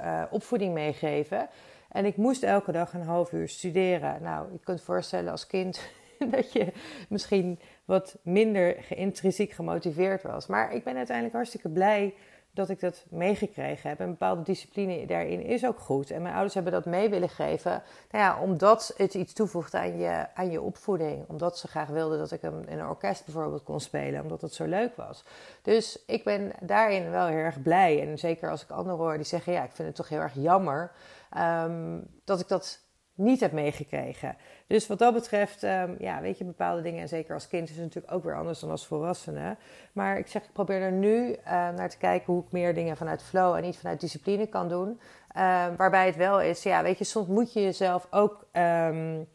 uh, 0.02 0.22
opvoeding 0.30 0.74
meegeven. 0.74 1.48
En 1.92 2.04
ik 2.04 2.16
moest 2.16 2.42
elke 2.42 2.72
dag 2.72 2.92
een 2.92 3.02
half 3.02 3.32
uur 3.32 3.48
studeren. 3.48 4.22
Nou, 4.22 4.52
je 4.52 4.58
kunt 4.58 4.82
voorstellen 4.82 5.30
als 5.30 5.46
kind 5.46 5.80
dat 6.30 6.52
je 6.52 6.72
misschien 7.08 7.58
wat 7.84 8.18
minder 8.22 8.92
intrinsiek 8.92 9.52
gemotiveerd 9.52 10.22
was. 10.22 10.46
Maar 10.46 10.74
ik 10.74 10.84
ben 10.84 10.96
uiteindelijk 10.96 11.36
hartstikke 11.36 11.68
blij 11.68 12.14
dat 12.54 12.68
ik 12.68 12.80
dat 12.80 13.04
meegekregen 13.10 13.88
heb. 13.88 14.00
Een 14.00 14.10
bepaalde 14.10 14.42
discipline 14.42 15.06
daarin 15.06 15.42
is 15.42 15.66
ook 15.66 15.78
goed. 15.78 16.10
En 16.10 16.22
mijn 16.22 16.34
ouders 16.34 16.54
hebben 16.54 16.72
dat 16.72 16.84
mee 16.84 17.08
willen 17.08 17.28
geven. 17.28 17.82
Nou 18.10 18.24
ja, 18.24 18.40
omdat 18.40 18.94
het 18.96 19.14
iets 19.14 19.32
toevoegt 19.32 19.74
aan 19.74 19.98
je, 19.98 20.26
aan 20.34 20.50
je 20.50 20.60
opvoeding. 20.60 21.28
Omdat 21.28 21.58
ze 21.58 21.68
graag 21.68 21.88
wilden 21.88 22.18
dat 22.18 22.32
ik 22.32 22.40
hem 22.40 22.62
in 22.68 22.78
een 22.78 22.88
orkest 22.88 23.24
bijvoorbeeld 23.24 23.62
kon 23.62 23.80
spelen. 23.80 24.22
Omdat 24.22 24.40
het 24.40 24.54
zo 24.54 24.64
leuk 24.64 24.96
was. 24.96 25.24
Dus 25.62 26.02
ik 26.06 26.24
ben 26.24 26.52
daarin 26.60 27.10
wel 27.10 27.26
heel 27.26 27.36
erg 27.36 27.62
blij. 27.62 28.08
En 28.08 28.18
zeker 28.18 28.50
als 28.50 28.62
ik 28.62 28.70
anderen 28.70 28.98
hoor 28.98 29.16
die 29.16 29.24
zeggen... 29.24 29.52
ja, 29.52 29.62
ik 29.62 29.72
vind 29.72 29.88
het 29.88 29.96
toch 29.96 30.08
heel 30.08 30.20
erg 30.20 30.34
jammer... 30.34 30.92
Um, 31.38 32.06
dat 32.24 32.40
ik 32.40 32.48
dat 32.48 32.80
niet 33.14 33.40
heb 33.40 33.52
meegekregen. 33.52 34.36
Dus 34.66 34.86
wat 34.86 34.98
dat 34.98 35.14
betreft, 35.14 35.62
um, 35.62 35.96
ja, 35.98 36.20
weet 36.20 36.38
je, 36.38 36.44
bepaalde 36.44 36.82
dingen, 36.82 37.00
en 37.00 37.08
zeker 37.08 37.34
als 37.34 37.48
kind 37.48 37.68
is 37.68 37.74
het 37.74 37.84
natuurlijk 37.84 38.14
ook 38.14 38.24
weer 38.24 38.36
anders 38.36 38.60
dan 38.60 38.70
als 38.70 38.86
volwassene. 38.86 39.56
Maar 39.92 40.18
ik 40.18 40.26
zeg, 40.26 40.42
ik 40.42 40.52
probeer 40.52 40.80
er 40.80 40.92
nu 40.92 41.28
uh, 41.28 41.36
naar 41.44 41.90
te 41.90 41.98
kijken 41.98 42.32
hoe 42.32 42.44
ik 42.44 42.52
meer 42.52 42.74
dingen 42.74 42.96
vanuit 42.96 43.22
flow 43.22 43.54
en 43.54 43.62
niet 43.62 43.76
vanuit 43.76 44.00
discipline 44.00 44.46
kan 44.46 44.68
doen. 44.68 45.00
Uh, 45.36 45.66
waarbij 45.76 46.06
het 46.06 46.16
wel 46.16 46.40
is, 46.40 46.62
ja, 46.62 46.82
weet 46.82 46.98
je, 46.98 47.04
soms 47.04 47.26
moet 47.26 47.52
je 47.52 47.62
jezelf 47.62 48.06
ook 48.10 48.46
um, 48.52 49.28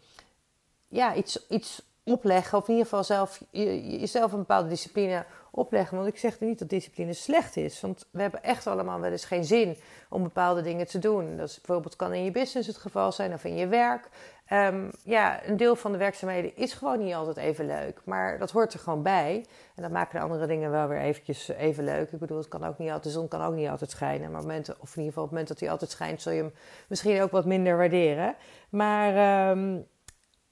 ja, 0.88 1.16
iets, 1.16 1.48
iets 1.48 1.82
opleggen. 2.12 2.58
Of 2.58 2.68
in 2.68 2.74
ieder 2.74 2.88
geval 2.88 3.04
zelf, 3.04 3.42
jezelf 3.52 4.32
een 4.32 4.38
bepaalde 4.38 4.70
discipline 4.70 5.26
opleggen. 5.52 5.98
Want 5.98 6.10
ik 6.10 6.18
zeg 6.18 6.40
niet 6.40 6.60
dat 6.60 6.70
discipline 6.70 7.14
slecht 7.14 7.58
is. 7.58 7.82
Want 7.82 8.08
we 8.12 8.22
hebben 8.22 8.44
echt 8.44 8.68
allemaal 8.68 9.00
wel 9.00 9.12
eens 9.12 9.26
geen 9.26 9.46
zin 9.46 9.78
om 10.10 10.24
bepaalde 10.24 10.62
dingen 10.62 10.88
te 10.88 11.00
doen. 11.00 11.38
Dat 11.38 11.50
is 11.50 11.62
bijvoorbeeld 11.62 11.96
kan 11.96 12.14
in 12.14 12.24
je 12.24 12.32
business 12.32 12.68
het 12.68 12.78
geval 12.78 13.12
zijn 13.12 13.34
of 13.34 13.44
in 13.44 13.56
je 13.56 13.68
werk. 13.68 14.10
Um, 14.52 14.92
ja, 15.04 15.46
een 15.46 15.58
deel 15.58 15.76
van 15.76 15.92
de 15.92 15.98
werkzaamheden 15.98 16.56
is 16.56 16.74
gewoon 16.74 17.00
niet 17.00 17.14
altijd 17.14 17.38
even 17.38 17.66
leuk. 17.66 18.02
Maar 18.06 18.40
dat 18.40 18.52
hoort 18.52 18.74
er 18.74 18.80
gewoon 18.80 19.04
bij. 19.04 19.46
En 19.76 19.82
dat 19.82 19.92
maken 19.92 20.20
de 20.20 20.26
andere 20.26 20.48
dingen 20.48 20.72
wel 20.72 20.88
weer 20.88 21.00
eventjes 21.00 21.48
even 21.48 21.84
leuk. 21.84 22.12
Ik 22.12 22.20
bedoel, 22.20 22.38
het 22.38 22.48
kan 22.48 22.64
ook 22.64 22.78
niet 22.78 22.88
altijd, 22.88 23.04
de 23.14 23.20
zon 23.20 23.28
kan 23.28 23.42
ook 23.42 23.54
niet 23.54 23.70
altijd 23.70 23.92
schijnen. 23.92 24.32
Maar 24.32 24.42
op 24.42 24.48
momenten, 24.48 24.76
of 24.80 24.96
in 24.96 25.04
ieder 25.04 25.08
geval 25.08 25.24
op 25.24 25.30
het 25.30 25.38
moment 25.38 25.48
dat 25.48 25.60
hij 25.60 25.70
altijd 25.70 25.92
schijnt, 25.92 26.22
zul 26.22 26.32
je 26.32 26.42
hem 26.42 26.54
misschien 26.88 27.22
ook 27.22 27.32
wat 27.32 27.46
minder 27.46 27.78
waarderen. 27.78 28.36
Maar 28.70 29.50
um, 29.50 29.88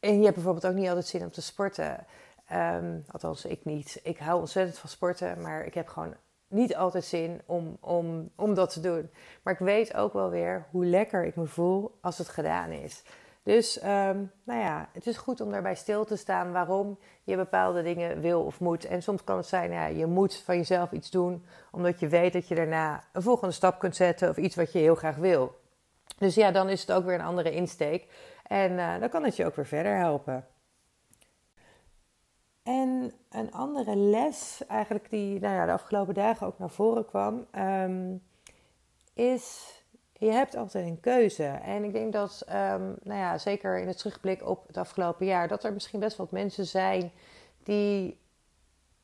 en 0.06 0.18
je 0.18 0.24
hebt 0.24 0.36
bijvoorbeeld 0.36 0.68
ook 0.68 0.74
niet 0.74 0.88
altijd 0.88 1.06
zin 1.06 1.24
om 1.24 1.32
te 1.32 1.42
sporten. 1.42 2.06
Um, 2.54 3.04
althans, 3.12 3.46
ik 3.46 3.66
niet. 3.66 4.00
Ik 4.04 4.18
hou 4.18 4.40
ontzettend 4.40 4.78
van 4.78 4.90
sporten, 4.90 5.42
maar 5.42 5.66
ik 5.66 5.74
heb 5.74 5.88
gewoon 5.88 6.14
niet 6.48 6.76
altijd 6.76 7.06
zin 7.06 7.42
om, 7.46 7.78
om, 7.80 8.30
om 8.36 8.54
dat 8.54 8.74
te 8.74 8.80
doen. 8.80 9.10
Maar 9.44 9.54
ik 9.54 9.60
weet 9.60 9.94
ook 9.94 10.14
wel 10.14 10.30
weer 10.30 10.66
hoe 10.72 10.86
lekker 10.86 11.26
ik 11.26 11.36
me 11.36 11.46
voel 11.46 11.98
als 12.02 12.18
het 12.18 12.28
gedaan 12.28 12.70
is. 12.70 13.04
Dus 13.44 13.84
um, 13.84 14.32
nou 14.44 14.60
ja, 14.60 14.90
het 14.92 15.08
is 15.08 15.18
goed 15.18 15.42
om 15.42 15.52
daarbij 15.52 15.76
stil 15.76 16.06
te 16.06 16.16
staan 16.16 16.52
waarom 16.52 17.00
je 17.24 17.36
bepaalde 17.36 17.84
dingen 17.84 18.22
wil 18.22 18.42
of 18.42 18.60
moet. 18.60 18.86
En 18.86 19.04
soms 19.04 19.24
kan 19.24 19.38
het 19.38 19.46
zijn, 19.46 19.72
ja, 19.72 19.86
je 19.86 20.06
moet 20.06 20.36
van 20.36 20.58
jezelf 20.58 20.92
iets 20.92 21.10
doen, 21.10 21.46
omdat 21.72 22.00
je 22.00 22.08
weet 22.08 22.34
dat 22.34 22.48
je 22.48 22.56
daarna 22.56 23.04
een 23.14 23.22
volgende 23.22 23.54
stap 23.54 23.80
kunt 23.80 23.96
zetten 23.96 24.30
of 24.30 24.38
iets 24.38 24.56
wat 24.56 24.72
je 24.72 24.80
heel 24.80 24.96
graag 24.96 25.16
wil. 25.16 25.56
Dus 26.18 26.36
ja, 26.36 26.52
dan 26.52 26.70
is 26.70 26.82
het 26.82 26.92
ook 26.92 27.06
weer 27.06 27.14
een 27.14 27.26
andere 27.26 27.52
insteek. 27.52 28.08
En 28.48 28.72
uh, 28.72 29.00
dan 29.00 29.10
kan 29.10 29.24
het 29.24 29.36
je 29.36 29.46
ook 29.46 29.56
weer 29.56 29.66
verder 29.66 29.98
helpen. 29.98 30.48
En 32.64 33.14
een 33.30 33.52
andere 33.52 33.96
les, 33.96 34.66
eigenlijk 34.68 35.10
die 35.10 35.40
nou 35.40 35.56
ja, 35.56 35.66
de 35.66 35.72
afgelopen 35.72 36.14
dagen 36.14 36.48
ook 36.48 36.60
naar 36.60 36.70
voren 36.70 37.06
kwam, 37.06 37.48
um, 37.58 38.24
is 39.14 39.76
je 40.14 40.32
hebt 40.32 40.56
altijd 40.56 40.86
een 40.86 41.00
keuze. 41.00 41.46
En 41.46 41.84
ik 41.84 41.92
denk 41.92 42.14
dat, 42.14 42.46
um, 42.50 42.96
nou 43.04 43.20
ja, 43.20 43.38
zeker 43.38 43.80
in 43.80 43.88
het 43.88 43.98
terugblik 43.98 44.48
op 44.48 44.68
het 44.68 44.78
afgelopen 44.78 45.26
jaar, 45.26 45.48
dat 45.48 45.64
er 45.64 45.74
misschien 45.74 46.00
best 46.00 46.18
wat 46.18 46.32
mensen 46.32 46.66
zijn 46.66 47.12
die 47.64 48.18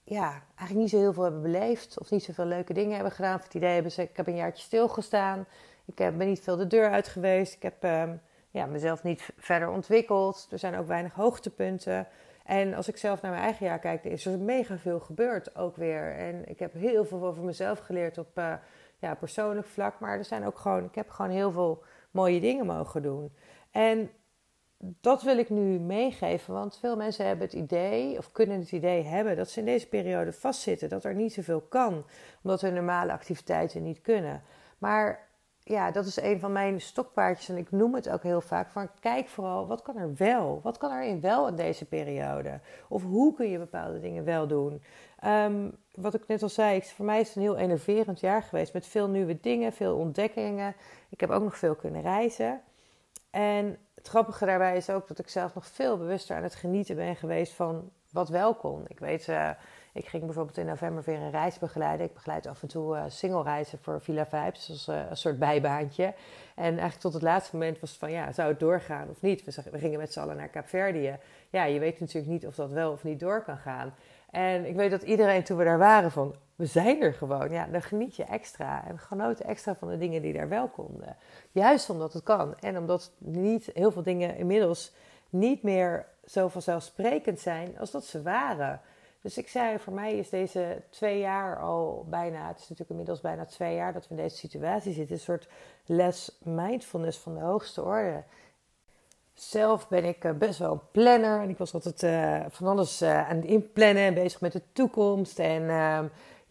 ja, 0.03 0.29
eigenlijk 0.55 0.79
niet 0.79 0.89
zo 0.89 0.97
heel 0.97 1.13
veel 1.13 1.23
hebben 1.23 1.41
beleefd 1.41 1.99
of 1.99 2.11
niet 2.11 2.23
zoveel 2.23 2.45
leuke 2.45 2.73
dingen 2.73 2.93
hebben 2.93 3.11
gedaan. 3.11 3.35
Of 3.35 3.43
het 3.43 3.53
idee 3.53 3.73
hebben 3.73 3.91
ze, 3.91 4.01
ik 4.01 4.17
heb 4.17 4.27
een 4.27 4.35
jaartje 4.35 4.63
stilgestaan, 4.63 5.45
ik 5.85 5.97
heb, 5.97 6.17
ben 6.17 6.27
niet 6.27 6.41
veel 6.41 6.57
de 6.57 6.67
deur 6.67 6.91
uit 6.91 7.07
geweest, 7.07 7.53
ik 7.53 7.61
heb 7.61 7.83
um, 7.83 8.21
ja, 8.51 8.65
mezelf 8.65 9.03
niet 9.03 9.29
verder 9.37 9.69
ontwikkeld. 9.69 10.47
Er 10.51 10.59
zijn 10.59 10.75
ook 10.75 10.87
weinig 10.87 11.13
hoogtepunten. 11.13 12.07
En 12.45 12.73
als 12.73 12.87
ik 12.87 12.97
zelf 12.97 13.21
naar 13.21 13.31
mijn 13.31 13.43
eigen 13.43 13.65
jaar 13.65 13.79
kijk, 13.79 14.03
is 14.03 14.25
er 14.25 14.39
mega 14.39 14.77
veel 14.77 14.99
gebeurd 14.99 15.55
ook 15.55 15.75
weer. 15.75 16.15
En 16.15 16.49
ik 16.49 16.59
heb 16.59 16.73
heel 16.73 17.05
veel 17.05 17.25
over 17.25 17.43
mezelf 17.43 17.79
geleerd 17.79 18.17
op 18.17 18.37
uh, 18.37 18.53
ja, 18.99 19.15
persoonlijk 19.15 19.67
vlak. 19.67 19.99
Maar 19.99 20.17
er 20.17 20.25
zijn 20.25 20.45
ook 20.45 20.57
gewoon, 20.57 20.85
ik 20.85 20.95
heb 20.95 21.09
gewoon 21.09 21.31
heel 21.31 21.51
veel 21.51 21.83
mooie 22.11 22.39
dingen 22.39 22.65
mogen 22.65 23.01
doen. 23.01 23.31
En 23.71 24.09
dat 24.77 25.21
wil 25.21 25.37
ik 25.37 25.49
nu 25.49 25.79
meegeven, 25.79 26.53
want 26.53 26.77
veel 26.79 26.95
mensen 26.95 27.25
hebben 27.25 27.45
het 27.45 27.55
idee, 27.55 28.17
of 28.17 28.31
kunnen 28.31 28.59
het 28.59 28.71
idee 28.71 29.03
hebben, 29.03 29.35
dat 29.35 29.49
ze 29.49 29.59
in 29.59 29.65
deze 29.65 29.87
periode 29.87 30.33
vastzitten, 30.33 30.89
dat 30.89 31.03
er 31.03 31.15
niet 31.15 31.33
zoveel 31.33 31.61
kan, 31.61 32.05
omdat 32.43 32.61
hun 32.61 32.73
normale 32.73 33.11
activiteiten 33.11 33.83
niet 33.83 34.01
kunnen. 34.01 34.43
Maar 34.77 35.29
ja, 35.63 35.91
dat 35.91 36.05
is 36.05 36.21
een 36.21 36.39
van 36.39 36.51
mijn 36.51 36.81
stokpaardjes 36.81 37.49
en 37.49 37.57
ik 37.57 37.71
noem 37.71 37.95
het 37.95 38.09
ook 38.09 38.23
heel 38.23 38.41
vaak. 38.41 38.69
Van 38.69 38.89
kijk 38.99 39.27
vooral, 39.27 39.67
wat 39.67 39.81
kan 39.81 39.97
er 39.97 40.15
wel? 40.15 40.59
Wat 40.63 40.77
kan 40.77 40.91
er 40.91 41.03
in 41.03 41.21
wel 41.21 41.47
in 41.47 41.55
deze 41.55 41.85
periode? 41.85 42.59
Of 42.87 43.03
hoe 43.03 43.33
kun 43.33 43.49
je 43.49 43.57
bepaalde 43.57 43.99
dingen 43.99 44.23
wel 44.23 44.47
doen? 44.47 44.83
Um, 45.25 45.77
wat 45.95 46.13
ik 46.13 46.27
net 46.27 46.43
al 46.43 46.49
zei, 46.49 46.81
voor 46.81 47.05
mij 47.05 47.19
is 47.19 47.27
het 47.27 47.35
een 47.35 47.41
heel 47.41 47.57
enerverend 47.57 48.19
jaar 48.19 48.43
geweest. 48.43 48.73
Met 48.73 48.87
veel 48.87 49.07
nieuwe 49.07 49.39
dingen, 49.41 49.73
veel 49.73 49.95
ontdekkingen. 49.95 50.75
Ik 51.09 51.19
heb 51.19 51.29
ook 51.29 51.43
nog 51.43 51.57
veel 51.57 51.75
kunnen 51.75 52.01
reizen. 52.01 52.61
En 53.29 53.77
het 53.95 54.07
grappige 54.07 54.45
daarbij 54.45 54.77
is 54.77 54.89
ook 54.89 55.07
dat 55.07 55.19
ik 55.19 55.29
zelf 55.29 55.53
nog 55.53 55.67
veel 55.67 55.97
bewuster 55.97 56.35
aan 56.35 56.43
het 56.43 56.55
genieten 56.55 56.95
ben 56.95 57.15
geweest 57.15 57.53
van 57.53 57.89
wat 58.11 58.29
wel 58.29 58.55
kon. 58.55 58.85
Ik 58.87 58.99
weet... 58.99 59.27
Uh, 59.27 59.49
ik 59.93 60.07
ging 60.07 60.25
bijvoorbeeld 60.25 60.57
in 60.57 60.65
november 60.65 61.03
weer 61.03 61.19
een 61.19 61.31
reis 61.31 61.59
begeleiden. 61.59 62.05
Ik 62.05 62.13
begeleid 62.13 62.47
af 62.47 62.61
en 62.61 62.67
toe 62.67 62.95
uh, 62.95 63.03
single 63.07 63.43
reizen 63.43 63.79
voor 63.81 64.01
Villa 64.01 64.25
Vibes, 64.25 64.69
als 64.69 64.87
uh, 64.87 65.09
een 65.09 65.17
soort 65.17 65.39
bijbaantje. 65.39 66.13
En 66.55 66.63
eigenlijk 66.63 66.99
tot 66.99 67.13
het 67.13 67.21
laatste 67.21 67.55
moment 67.55 67.79
was 67.79 67.89
het 67.89 67.99
van, 67.99 68.11
ja, 68.11 68.31
zou 68.31 68.49
het 68.49 68.59
doorgaan 68.59 69.09
of 69.09 69.21
niet? 69.21 69.43
We, 69.43 69.63
we 69.71 69.79
gingen 69.79 69.99
met 69.99 70.13
z'n 70.13 70.19
allen 70.19 70.35
naar 70.35 70.47
Kaapverdië. 70.47 71.17
Ja, 71.49 71.63
je 71.63 71.79
weet 71.79 71.99
natuurlijk 71.99 72.31
niet 72.31 72.47
of 72.47 72.55
dat 72.55 72.71
wel 72.71 72.91
of 72.91 73.03
niet 73.03 73.19
door 73.19 73.43
kan 73.43 73.57
gaan. 73.57 73.93
En 74.31 74.65
ik 74.65 74.75
weet 74.75 74.91
dat 74.91 75.01
iedereen 75.01 75.43
toen 75.43 75.57
we 75.57 75.63
daar 75.63 75.77
waren 75.77 76.11
van, 76.11 76.35
we 76.55 76.65
zijn 76.65 77.01
er 77.01 77.13
gewoon. 77.13 77.51
Ja, 77.51 77.65
dan 77.65 77.81
geniet 77.81 78.15
je 78.15 78.23
extra. 78.23 78.87
En 78.87 78.99
genoten 78.99 79.45
extra 79.45 79.75
van 79.75 79.89
de 79.89 79.97
dingen 79.97 80.21
die 80.21 80.33
daar 80.33 80.49
wel 80.49 80.67
konden. 80.67 81.15
Juist 81.51 81.89
omdat 81.89 82.13
het 82.13 82.23
kan. 82.23 82.55
En 82.59 82.77
omdat 82.77 83.11
niet 83.17 83.69
heel 83.73 83.91
veel 83.91 84.03
dingen 84.03 84.37
inmiddels 84.37 84.93
niet 85.29 85.63
meer 85.63 86.05
zo 86.25 86.47
vanzelfsprekend 86.47 87.39
zijn 87.39 87.79
als 87.79 87.91
dat 87.91 88.05
ze 88.05 88.21
waren. 88.21 88.81
Dus 89.21 89.37
ik 89.37 89.47
zei, 89.47 89.79
voor 89.79 89.93
mij 89.93 90.17
is 90.17 90.29
deze 90.29 90.81
twee 90.89 91.19
jaar 91.19 91.59
al 91.59 92.05
bijna, 92.09 92.47
het 92.47 92.55
is 92.55 92.61
natuurlijk 92.61 92.89
inmiddels 92.89 93.21
bijna 93.21 93.45
twee 93.45 93.75
jaar 93.75 93.93
dat 93.93 94.07
we 94.07 94.15
in 94.15 94.21
deze 94.21 94.35
situatie 94.35 94.93
zitten, 94.93 95.15
een 95.15 95.21
soort 95.21 95.47
les 95.85 96.37
mindfulness 96.43 97.17
van 97.17 97.33
de 97.33 97.39
hoogste 97.39 97.83
orde. 97.83 98.23
Zelf 99.33 99.87
ben 99.87 100.05
ik 100.05 100.23
eh, 100.23 100.31
best 100.31 100.59
wel 100.59 100.71
een 100.71 100.81
planner 100.91 101.41
en 101.41 101.49
ik 101.49 101.57
was 101.57 101.73
altijd 101.73 102.03
uh, 102.03 102.45
van 102.49 102.67
alles 102.67 103.01
uh, 103.01 103.29
aan 103.29 103.35
het 103.35 103.45
inplannen 103.45 104.03
en 104.03 104.13
bezig 104.13 104.41
met 104.41 104.51
de 104.51 104.61
toekomst. 104.73 105.39
En 105.39 105.61
uh, 105.61 105.99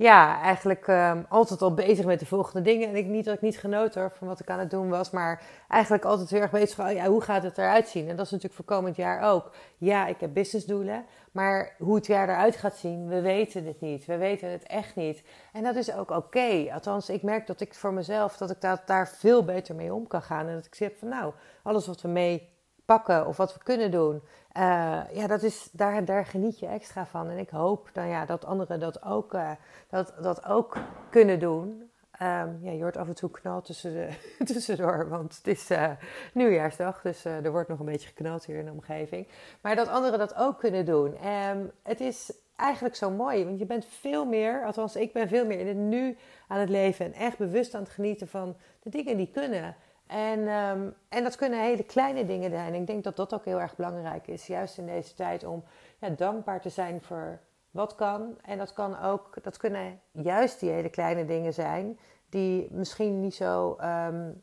ja, 0.00 0.40
eigenlijk 0.40 0.86
um, 0.86 1.26
altijd 1.28 1.62
al 1.62 1.74
bezig 1.74 2.04
met 2.04 2.18
de 2.18 2.26
volgende 2.26 2.62
dingen. 2.62 2.88
En 2.88 2.96
ik 2.96 3.06
niet 3.06 3.24
dat 3.24 3.34
ik 3.34 3.40
niet 3.40 3.58
genoten 3.58 4.10
van 4.10 4.26
wat 4.26 4.40
ik 4.40 4.50
aan 4.50 4.58
het 4.58 4.70
doen 4.70 4.88
was, 4.88 5.10
maar 5.10 5.42
eigenlijk 5.68 6.04
altijd 6.04 6.30
heel 6.30 6.40
erg 6.40 6.50
bezig 6.50 6.74
van, 6.74 6.86
oh 6.86 6.92
ja, 6.92 7.06
hoe 7.06 7.20
gaat 7.20 7.42
het 7.42 7.58
eruit 7.58 7.88
zien? 7.88 8.08
En 8.08 8.16
dat 8.16 8.24
is 8.24 8.30
natuurlijk 8.30 8.54
voor 8.54 8.76
komend 8.76 8.96
jaar 8.96 9.32
ook. 9.32 9.50
Ja, 9.76 10.06
ik 10.06 10.20
heb 10.20 10.34
businessdoelen, 10.34 11.04
maar 11.32 11.74
hoe 11.78 11.94
het 11.94 12.06
jaar 12.06 12.28
eruit 12.28 12.56
gaat 12.56 12.76
zien, 12.76 13.08
we 13.08 13.20
weten 13.20 13.66
het 13.66 13.80
niet. 13.80 14.04
We 14.04 14.16
weten 14.16 14.50
het 14.50 14.62
echt 14.62 14.96
niet. 14.96 15.22
En 15.52 15.62
dat 15.62 15.74
is 15.74 15.94
ook 15.94 16.10
oké. 16.10 16.70
Althans, 16.72 17.08
ik 17.08 17.22
merk 17.22 17.46
dat 17.46 17.60
ik 17.60 17.74
voor 17.74 17.92
mezelf, 17.92 18.36
dat 18.36 18.50
ik 18.50 18.60
daar 18.86 19.08
veel 19.08 19.44
beter 19.44 19.74
mee 19.74 19.94
om 19.94 20.06
kan 20.06 20.22
gaan. 20.22 20.46
En 20.46 20.54
dat 20.54 20.66
ik 20.66 20.74
zeg 20.74 20.90
van, 20.98 21.08
nou, 21.08 21.32
alles 21.62 21.86
wat 21.86 22.00
we 22.00 22.08
mee 22.08 22.48
pakken 22.96 23.26
of 23.26 23.36
wat 23.36 23.54
we 23.54 23.60
kunnen 23.62 23.90
doen, 23.90 24.22
uh, 24.56 25.00
ja, 25.12 25.26
dat 25.26 25.42
is, 25.42 25.68
daar, 25.72 26.04
daar 26.04 26.26
geniet 26.26 26.58
je 26.58 26.66
extra 26.66 27.06
van. 27.06 27.28
En 27.28 27.38
ik 27.38 27.48
hoop 27.48 27.88
dan, 27.92 28.08
ja, 28.08 28.26
dat 28.26 28.44
anderen 28.44 28.80
dat 28.80 29.02
ook, 29.02 29.34
uh, 29.34 29.50
dat, 29.88 30.14
dat 30.22 30.44
ook 30.44 30.76
kunnen 31.10 31.38
doen. 31.38 31.90
Um, 32.22 32.58
ja, 32.62 32.70
je 32.70 32.82
hoort 32.82 32.96
af 32.96 33.08
en 33.08 33.14
toe 33.14 33.30
knal 33.30 33.62
tussen 33.62 33.92
de, 33.92 34.08
tussendoor, 34.52 35.08
want 35.08 35.36
het 35.36 35.46
is 35.46 35.70
uh, 35.70 35.90
nieuwjaarsdag, 36.34 37.02
dus 37.02 37.24
er 37.24 37.50
wordt 37.50 37.68
nog 37.68 37.78
een 37.78 37.86
beetje 37.86 38.08
geknald 38.08 38.44
hier 38.44 38.58
in 38.58 38.64
de 38.64 38.70
omgeving. 38.70 39.28
Maar 39.60 39.76
dat 39.76 39.88
anderen 39.88 40.18
dat 40.18 40.34
ook 40.34 40.58
kunnen 40.58 40.84
doen. 40.84 41.26
Um, 41.26 41.70
het 41.82 42.00
is 42.00 42.32
eigenlijk 42.56 42.94
zo 42.94 43.10
mooi, 43.10 43.44
want 43.44 43.58
je 43.58 43.66
bent 43.66 43.86
veel 43.86 44.24
meer, 44.24 44.64
althans 44.64 44.96
ik 44.96 45.12
ben 45.12 45.28
veel 45.28 45.46
meer 45.46 45.58
in 45.58 45.66
het 45.66 45.76
nu 45.76 46.16
aan 46.48 46.60
het 46.60 46.68
leven 46.68 47.04
en 47.04 47.12
echt 47.12 47.38
bewust 47.38 47.74
aan 47.74 47.82
het 47.82 47.90
genieten 47.90 48.28
van 48.28 48.56
de 48.82 48.90
dingen 48.90 49.16
die 49.16 49.30
kunnen. 49.32 49.76
En, 50.10 50.48
um, 50.48 50.94
en 51.08 51.22
dat 51.22 51.36
kunnen 51.36 51.60
hele 51.60 51.82
kleine 51.84 52.26
dingen 52.26 52.50
zijn. 52.50 52.74
Ik 52.74 52.86
denk 52.86 53.04
dat 53.04 53.16
dat 53.16 53.34
ook 53.34 53.44
heel 53.44 53.60
erg 53.60 53.76
belangrijk 53.76 54.26
is, 54.26 54.46
juist 54.46 54.78
in 54.78 54.86
deze 54.86 55.14
tijd, 55.14 55.44
om 55.44 55.64
ja, 56.00 56.08
dankbaar 56.08 56.60
te 56.60 56.68
zijn 56.68 57.02
voor 57.02 57.40
wat 57.70 57.94
kan. 57.94 58.38
En 58.42 58.58
dat, 58.58 58.72
kan 58.72 59.00
ook, 59.00 59.42
dat 59.42 59.56
kunnen 59.56 60.00
juist 60.10 60.60
die 60.60 60.70
hele 60.70 60.88
kleine 60.88 61.24
dingen 61.24 61.54
zijn, 61.54 61.98
die 62.28 62.68
misschien 62.70 63.20
niet 63.20 63.34
zo 63.34 63.76
um, 63.82 64.42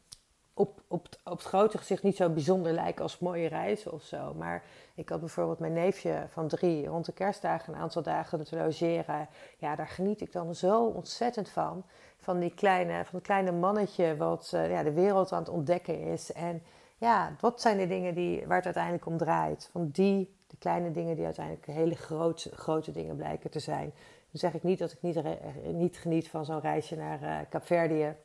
op, 0.58 0.82
op, 0.88 1.08
op 1.24 1.38
het 1.38 1.44
grote 1.44 1.78
gezicht 1.78 2.04
niet 2.04 2.16
zo 2.16 2.30
bijzonder 2.30 2.72
lijken 2.72 3.04
als 3.04 3.20
mooie 3.20 3.48
reizen 3.48 3.92
of 3.92 4.04
zo. 4.04 4.34
Maar 4.34 4.64
ik 4.96 5.10
had 5.10 5.20
bijvoorbeeld 5.20 5.60
mijn 5.60 5.74
neefje 5.74 6.26
van 6.30 6.48
drie 6.48 6.88
rond 6.88 7.06
de 7.06 7.12
kerstdagen 7.12 7.74
een 7.74 7.80
aantal 7.80 8.02
dagen 8.02 8.44
te 8.44 8.58
logeren. 8.58 9.30
Ja, 9.58 9.76
daar 9.76 9.88
geniet 9.88 10.22
ik 10.22 10.32
dan 10.32 10.56
zo 10.56 10.86
ontzettend 10.86 11.50
van 11.50 11.84
van, 12.28 12.40
die 12.40 12.54
kleine, 12.54 13.06
van 13.06 13.16
het 13.16 13.24
kleine 13.24 13.52
mannetje 13.52 14.18
wat 14.18 14.52
uh, 14.56 14.70
ja, 14.70 14.84
de 14.84 14.92
wereld 14.92 15.32
aan 15.32 15.40
het 15.40 15.50
ontdekken 15.50 16.00
is. 16.00 16.32
En 16.32 16.62
ja, 16.98 17.36
wat 17.40 17.62
zijn 17.62 17.78
de 17.78 17.88
dingen 17.88 18.14
die, 18.14 18.48
waar 18.48 18.56
het 18.56 18.66
uiteindelijk 18.66 19.06
om 19.06 19.18
draait? 19.18 19.70
Van 19.72 19.90
die, 19.90 20.36
de 20.48 20.58
kleine 20.58 20.92
dingen 20.92 21.16
die 21.16 21.26
uiteindelijk 21.26 21.66
hele 21.66 21.96
grote, 21.96 22.56
grote 22.56 22.92
dingen 22.92 23.16
blijken 23.16 23.50
te 23.50 23.60
zijn. 23.60 23.94
Dan 24.32 24.40
zeg 24.40 24.54
ik 24.54 24.64
niet 24.64 24.80
dat 24.80 24.92
ik 24.92 25.02
niet, 25.02 25.24
niet 25.72 25.98
geniet 25.98 26.30
van 26.30 26.46
zo'n 26.46 26.60
reisje 26.60 26.96
naar 26.96 27.22
uh, 27.22 27.38
Kaapverdië. 27.50 28.16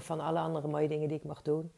Van 0.00 0.20
alle 0.20 0.38
andere 0.38 0.68
mooie 0.68 0.88
dingen 0.88 1.08
die 1.08 1.18
ik 1.18 1.24
mag 1.24 1.42
doen. 1.42 1.72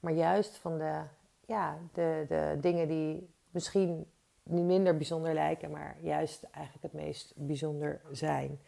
Maar 0.00 0.12
juist 0.12 0.56
van 0.56 0.78
de, 0.78 1.00
ja, 1.46 1.78
de, 1.92 2.24
de 2.28 2.56
dingen 2.60 2.88
die 2.88 3.28
misschien 3.50 4.06
niet 4.42 4.64
minder 4.64 4.96
bijzonder 4.96 5.34
lijken, 5.34 5.70
maar 5.70 5.96
juist 6.00 6.42
eigenlijk 6.42 6.82
het 6.82 7.02
meest 7.02 7.32
bijzonder 7.36 8.00
zijn. 8.10 8.60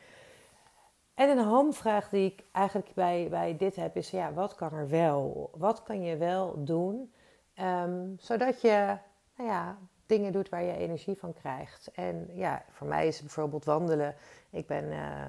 En 1.14 1.28
een 1.28 1.44
hamvraag 1.44 2.08
die 2.08 2.30
ik 2.32 2.44
eigenlijk 2.52 2.94
bij, 2.94 3.26
bij 3.30 3.56
dit 3.56 3.76
heb 3.76 3.96
is: 3.96 4.10
ja, 4.10 4.32
wat 4.32 4.54
kan 4.54 4.72
er 4.72 4.88
wel? 4.88 5.50
Wat 5.56 5.82
kan 5.82 6.02
je 6.02 6.16
wel 6.16 6.64
doen? 6.64 7.12
Um, 7.60 8.16
zodat 8.18 8.60
je 8.60 8.96
nou 9.36 9.48
ja, 9.48 9.78
dingen 10.06 10.32
doet 10.32 10.48
waar 10.48 10.62
je 10.62 10.76
energie 10.76 11.16
van 11.16 11.32
krijgt. 11.32 11.90
En 11.92 12.28
ja, 12.32 12.64
voor 12.70 12.86
mij 12.86 13.06
is 13.06 13.20
bijvoorbeeld 13.20 13.64
wandelen. 13.64 14.14
Ik 14.50 14.66
ben, 14.66 14.84
uh, 14.84 15.26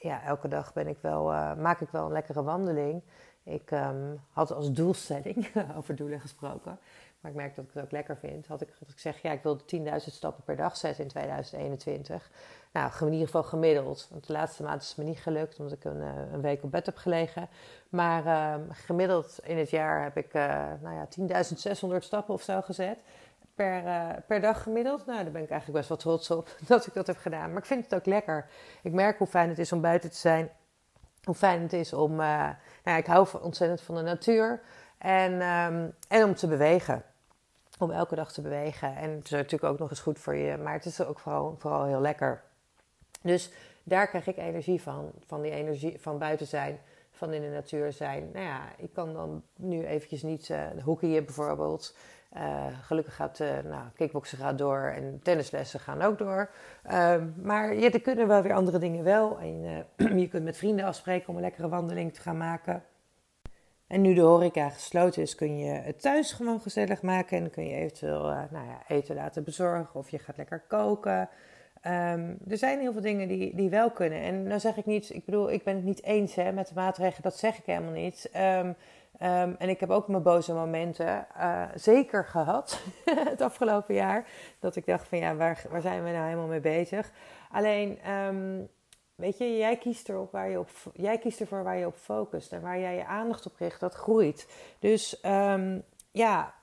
ja, 0.00 0.22
elke 0.22 0.48
dag 0.48 0.72
ben 0.72 0.86
ik 0.86 0.98
wel, 1.00 1.32
uh, 1.32 1.54
maak 1.54 1.80
ik 1.80 1.88
wel 1.90 2.04
een 2.04 2.12
lekkere 2.12 2.42
wandeling. 2.42 3.02
Ik 3.42 3.70
um, 3.70 4.20
had 4.30 4.52
als 4.52 4.72
doelstelling, 4.72 5.48
over 5.76 5.96
doelen 5.96 6.20
gesproken, 6.20 6.78
maar 7.20 7.30
ik 7.30 7.36
merk 7.36 7.56
dat 7.56 7.64
ik 7.64 7.70
het 7.74 7.82
ook 7.82 7.90
lekker 7.90 8.16
vind. 8.16 8.46
Had 8.46 8.60
ik, 8.60 8.68
ik 8.86 8.98
zeg, 8.98 9.22
ja, 9.22 9.32
ik 9.32 9.42
wilde 9.42 9.62
10.000 9.76 9.96
stappen 9.96 10.44
per 10.44 10.56
dag 10.56 10.76
zetten 10.76 11.02
in 11.02 11.10
2021. 11.10 12.30
Nou, 12.72 12.92
in 13.00 13.12
ieder 13.12 13.26
geval 13.26 13.42
gemiddeld. 13.42 14.06
Want 14.10 14.26
de 14.26 14.32
laatste 14.32 14.62
maand 14.62 14.82
is 14.82 14.88
het 14.88 14.96
me 14.96 15.04
niet 15.04 15.20
gelukt, 15.20 15.58
omdat 15.58 15.72
ik 15.74 15.84
een, 15.84 16.00
eh, 16.00 16.32
een 16.32 16.40
week 16.40 16.62
op 16.62 16.70
bed 16.70 16.86
heb 16.86 16.96
gelegen. 16.96 17.48
Maar 17.88 18.26
uh, 18.26 18.54
gemiddeld 18.70 19.38
in 19.42 19.58
het 19.58 19.70
jaar 19.70 20.02
heb 20.02 20.16
ik 20.16 20.34
uh, 20.34 20.66
nou 20.80 20.94
ja, 20.94 21.08
10.600 21.92 21.96
stappen 21.98 22.34
of 22.34 22.42
zo 22.42 22.60
gezet. 22.60 22.98
Per, 23.60 23.84
uh, 23.84 24.08
per 24.26 24.40
dag 24.40 24.62
gemiddeld. 24.62 25.06
Nou, 25.06 25.22
daar 25.22 25.32
ben 25.32 25.42
ik 25.42 25.50
eigenlijk 25.50 25.78
best 25.78 25.88
wel 25.88 25.98
trots 25.98 26.30
op 26.30 26.56
dat 26.68 26.86
ik 26.86 26.94
dat 26.94 27.06
heb 27.06 27.16
gedaan. 27.16 27.48
Maar 27.48 27.58
ik 27.58 27.66
vind 27.66 27.84
het 27.84 27.94
ook 27.94 28.06
lekker. 28.06 28.46
Ik 28.82 28.92
merk 28.92 29.18
hoe 29.18 29.26
fijn 29.26 29.48
het 29.48 29.58
is 29.58 29.72
om 29.72 29.80
buiten 29.80 30.10
te 30.10 30.16
zijn. 30.16 30.50
Hoe 31.24 31.34
fijn 31.34 31.62
het 31.62 31.72
is 31.72 31.92
om... 31.92 32.14
nou 32.14 32.54
ja, 32.84 32.96
ik 32.96 33.06
hou 33.06 33.28
ontzettend 33.42 33.80
van 33.80 33.94
de 33.94 34.02
natuur. 34.02 34.60
En, 34.98 35.32
um, 35.32 35.94
en 36.08 36.24
om 36.24 36.34
te 36.34 36.46
bewegen 36.46 37.04
om 37.78 37.90
elke 37.90 38.14
dag 38.14 38.32
te 38.32 38.40
bewegen. 38.40 38.96
En 38.96 39.10
het 39.10 39.24
is 39.24 39.30
natuurlijk 39.30 39.72
ook 39.72 39.78
nog 39.78 39.90
eens 39.90 40.00
goed 40.00 40.18
voor 40.18 40.34
je, 40.34 40.56
maar 40.56 40.72
het 40.72 40.84
is 40.84 41.04
ook 41.04 41.18
vooral, 41.18 41.56
vooral 41.58 41.84
heel 41.84 42.00
lekker. 42.00 42.42
Dus 43.22 43.52
daar 43.82 44.08
krijg 44.08 44.26
ik 44.26 44.36
energie 44.36 44.82
van. 44.82 45.10
Van 45.26 45.42
die 45.42 45.52
energie 45.52 46.00
van 46.00 46.18
buiten 46.18 46.46
zijn, 46.46 46.80
van 47.10 47.32
in 47.32 47.42
de 47.42 47.48
natuur 47.48 47.92
zijn. 47.92 48.30
Nou 48.32 48.44
ja, 48.44 48.62
ik 48.76 48.92
kan 48.92 49.12
dan 49.12 49.42
nu 49.56 49.86
eventjes 49.86 50.22
niet 50.22 50.48
uh, 50.48 50.62
hockeyen 50.84 51.24
bijvoorbeeld. 51.24 51.94
Uh, 52.36 52.66
gelukkig 52.82 53.14
gaat 53.14 53.40
uh, 53.40 53.48
nou, 53.64 53.82
kickboksen 53.94 54.38
gaat 54.38 54.58
door 54.58 54.78
en 54.78 55.20
tennislessen 55.22 55.80
gaan 55.80 56.02
ook 56.02 56.18
door. 56.18 56.50
Uh, 56.86 57.14
maar 57.42 57.74
ja, 57.74 57.90
er 57.90 58.00
kunnen 58.00 58.26
wel 58.26 58.42
weer 58.42 58.54
andere 58.54 58.78
dingen 58.78 59.04
wel. 59.04 59.38
En 59.38 59.86
je 60.20 60.28
kunt 60.28 60.44
met 60.44 60.56
vrienden 60.56 60.84
afspreken 60.84 61.28
om 61.28 61.34
een 61.34 61.40
lekkere 61.40 61.68
wandeling 61.68 62.14
te 62.14 62.20
gaan 62.20 62.36
maken. 62.36 62.82
En 63.86 64.00
nu 64.00 64.14
de 64.14 64.20
horeca 64.20 64.68
gesloten 64.68 65.22
is, 65.22 65.34
kun 65.34 65.58
je 65.58 65.72
het 65.72 66.00
thuis 66.00 66.32
gewoon 66.32 66.60
gezellig 66.60 67.02
maken. 67.02 67.36
En 67.36 67.42
dan 67.42 67.52
kun 67.52 67.66
je 67.66 67.74
eventueel 67.74 68.22
nou 68.22 68.66
ja, 68.66 68.82
eten 68.88 69.14
laten 69.14 69.44
bezorgen 69.44 70.00
of 70.00 70.10
je 70.10 70.18
gaat 70.18 70.36
lekker 70.36 70.62
koken. 70.68 71.28
Um, 71.86 72.38
er 72.48 72.56
zijn 72.56 72.80
heel 72.80 72.92
veel 72.92 73.02
dingen 73.02 73.28
die, 73.28 73.56
die 73.56 73.70
wel 73.70 73.90
kunnen. 73.90 74.20
En 74.20 74.48
dan 74.48 74.60
zeg 74.60 74.76
ik 74.76 74.86
niet, 74.86 75.14
ik 75.14 75.24
bedoel, 75.24 75.50
ik 75.52 75.64
ben 75.64 75.74
het 75.74 75.84
niet 75.84 76.02
eens 76.02 76.34
hè, 76.34 76.52
met 76.52 76.68
de 76.68 76.74
maatregelen, 76.74 77.22
dat 77.22 77.38
zeg 77.38 77.58
ik 77.58 77.64
helemaal 77.64 77.92
niet. 77.92 78.30
Um, 78.36 78.76
um, 79.22 79.56
en 79.58 79.68
ik 79.68 79.80
heb 79.80 79.90
ook 79.90 80.08
mijn 80.08 80.22
boze 80.22 80.52
momenten 80.52 81.26
uh, 81.36 81.62
zeker 81.74 82.24
gehad 82.24 82.80
het 83.30 83.40
afgelopen 83.40 83.94
jaar. 83.94 84.26
Dat 84.58 84.76
ik 84.76 84.86
dacht 84.86 85.08
van 85.08 85.18
ja, 85.18 85.34
waar, 85.34 85.64
waar 85.70 85.80
zijn 85.80 86.04
we 86.04 86.10
nou 86.10 86.24
helemaal 86.24 86.46
mee 86.46 86.60
bezig? 86.60 87.10
Alleen, 87.50 87.98
weet 89.14 89.38
je, 89.38 89.56
jij 89.56 89.76
kiest, 89.76 90.08
erop 90.08 90.32
waar 90.32 90.50
je 90.50 90.58
op, 90.58 90.68
jij 90.94 91.18
kiest 91.18 91.40
ervoor 91.40 91.62
waar 91.62 91.78
je 91.78 91.86
op 91.86 91.96
focust. 91.96 92.52
En 92.52 92.60
waar 92.60 92.78
jij 92.78 92.96
je 92.96 93.06
aandacht 93.06 93.46
op 93.46 93.56
richt, 93.56 93.80
dat 93.80 93.94
groeit. 93.94 94.48
Dus 94.78 95.20
ja, 96.10 96.54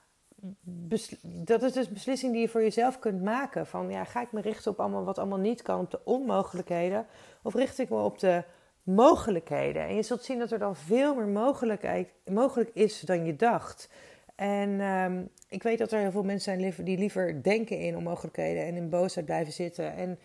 dat 1.22 1.62
is 1.62 1.72
dus 1.72 1.86
een 1.86 1.92
beslissing 1.92 2.32
die 2.32 2.40
je 2.40 2.48
voor 2.48 2.62
jezelf 2.62 2.98
kunt 2.98 3.22
maken. 3.22 3.66
Van 3.66 3.90
ja, 3.90 4.04
ga 4.04 4.20
ik 4.20 4.32
me 4.32 4.40
richten 4.40 4.70
op 4.70 4.80
allemaal 4.80 5.04
wat 5.04 5.18
allemaal 5.18 5.38
niet 5.38 5.62
kan, 5.62 5.80
op 5.80 5.90
de 5.90 6.00
onmogelijkheden, 6.04 7.06
of 7.42 7.54
richt 7.54 7.78
ik 7.78 7.88
me 7.88 7.96
op 7.96 8.18
de 8.18 8.44
mogelijkheden? 8.88 9.82
En 9.82 9.94
je 9.94 10.02
zult 10.02 10.24
zien 10.24 10.38
dat 10.38 10.50
er 10.50 10.58
dan 10.58 10.76
veel 10.76 11.14
meer 11.14 11.52
mogelijk 12.24 12.70
is 12.72 13.00
dan 13.00 13.24
je 13.24 13.36
dacht. 13.36 13.88
En 14.34 14.80
um, 14.80 15.28
ik 15.48 15.62
weet 15.62 15.78
dat 15.78 15.92
er 15.92 16.00
heel 16.00 16.10
veel 16.10 16.22
mensen 16.22 16.60
zijn 16.60 16.84
die 16.84 16.98
liever 16.98 17.42
denken 17.42 17.78
in 17.78 17.96
onmogelijkheden 17.96 18.64
en 18.64 18.76
in 18.76 18.88
boosheid 18.88 19.26
blijven 19.26 19.52
zitten. 19.52 19.94
En 19.94 20.18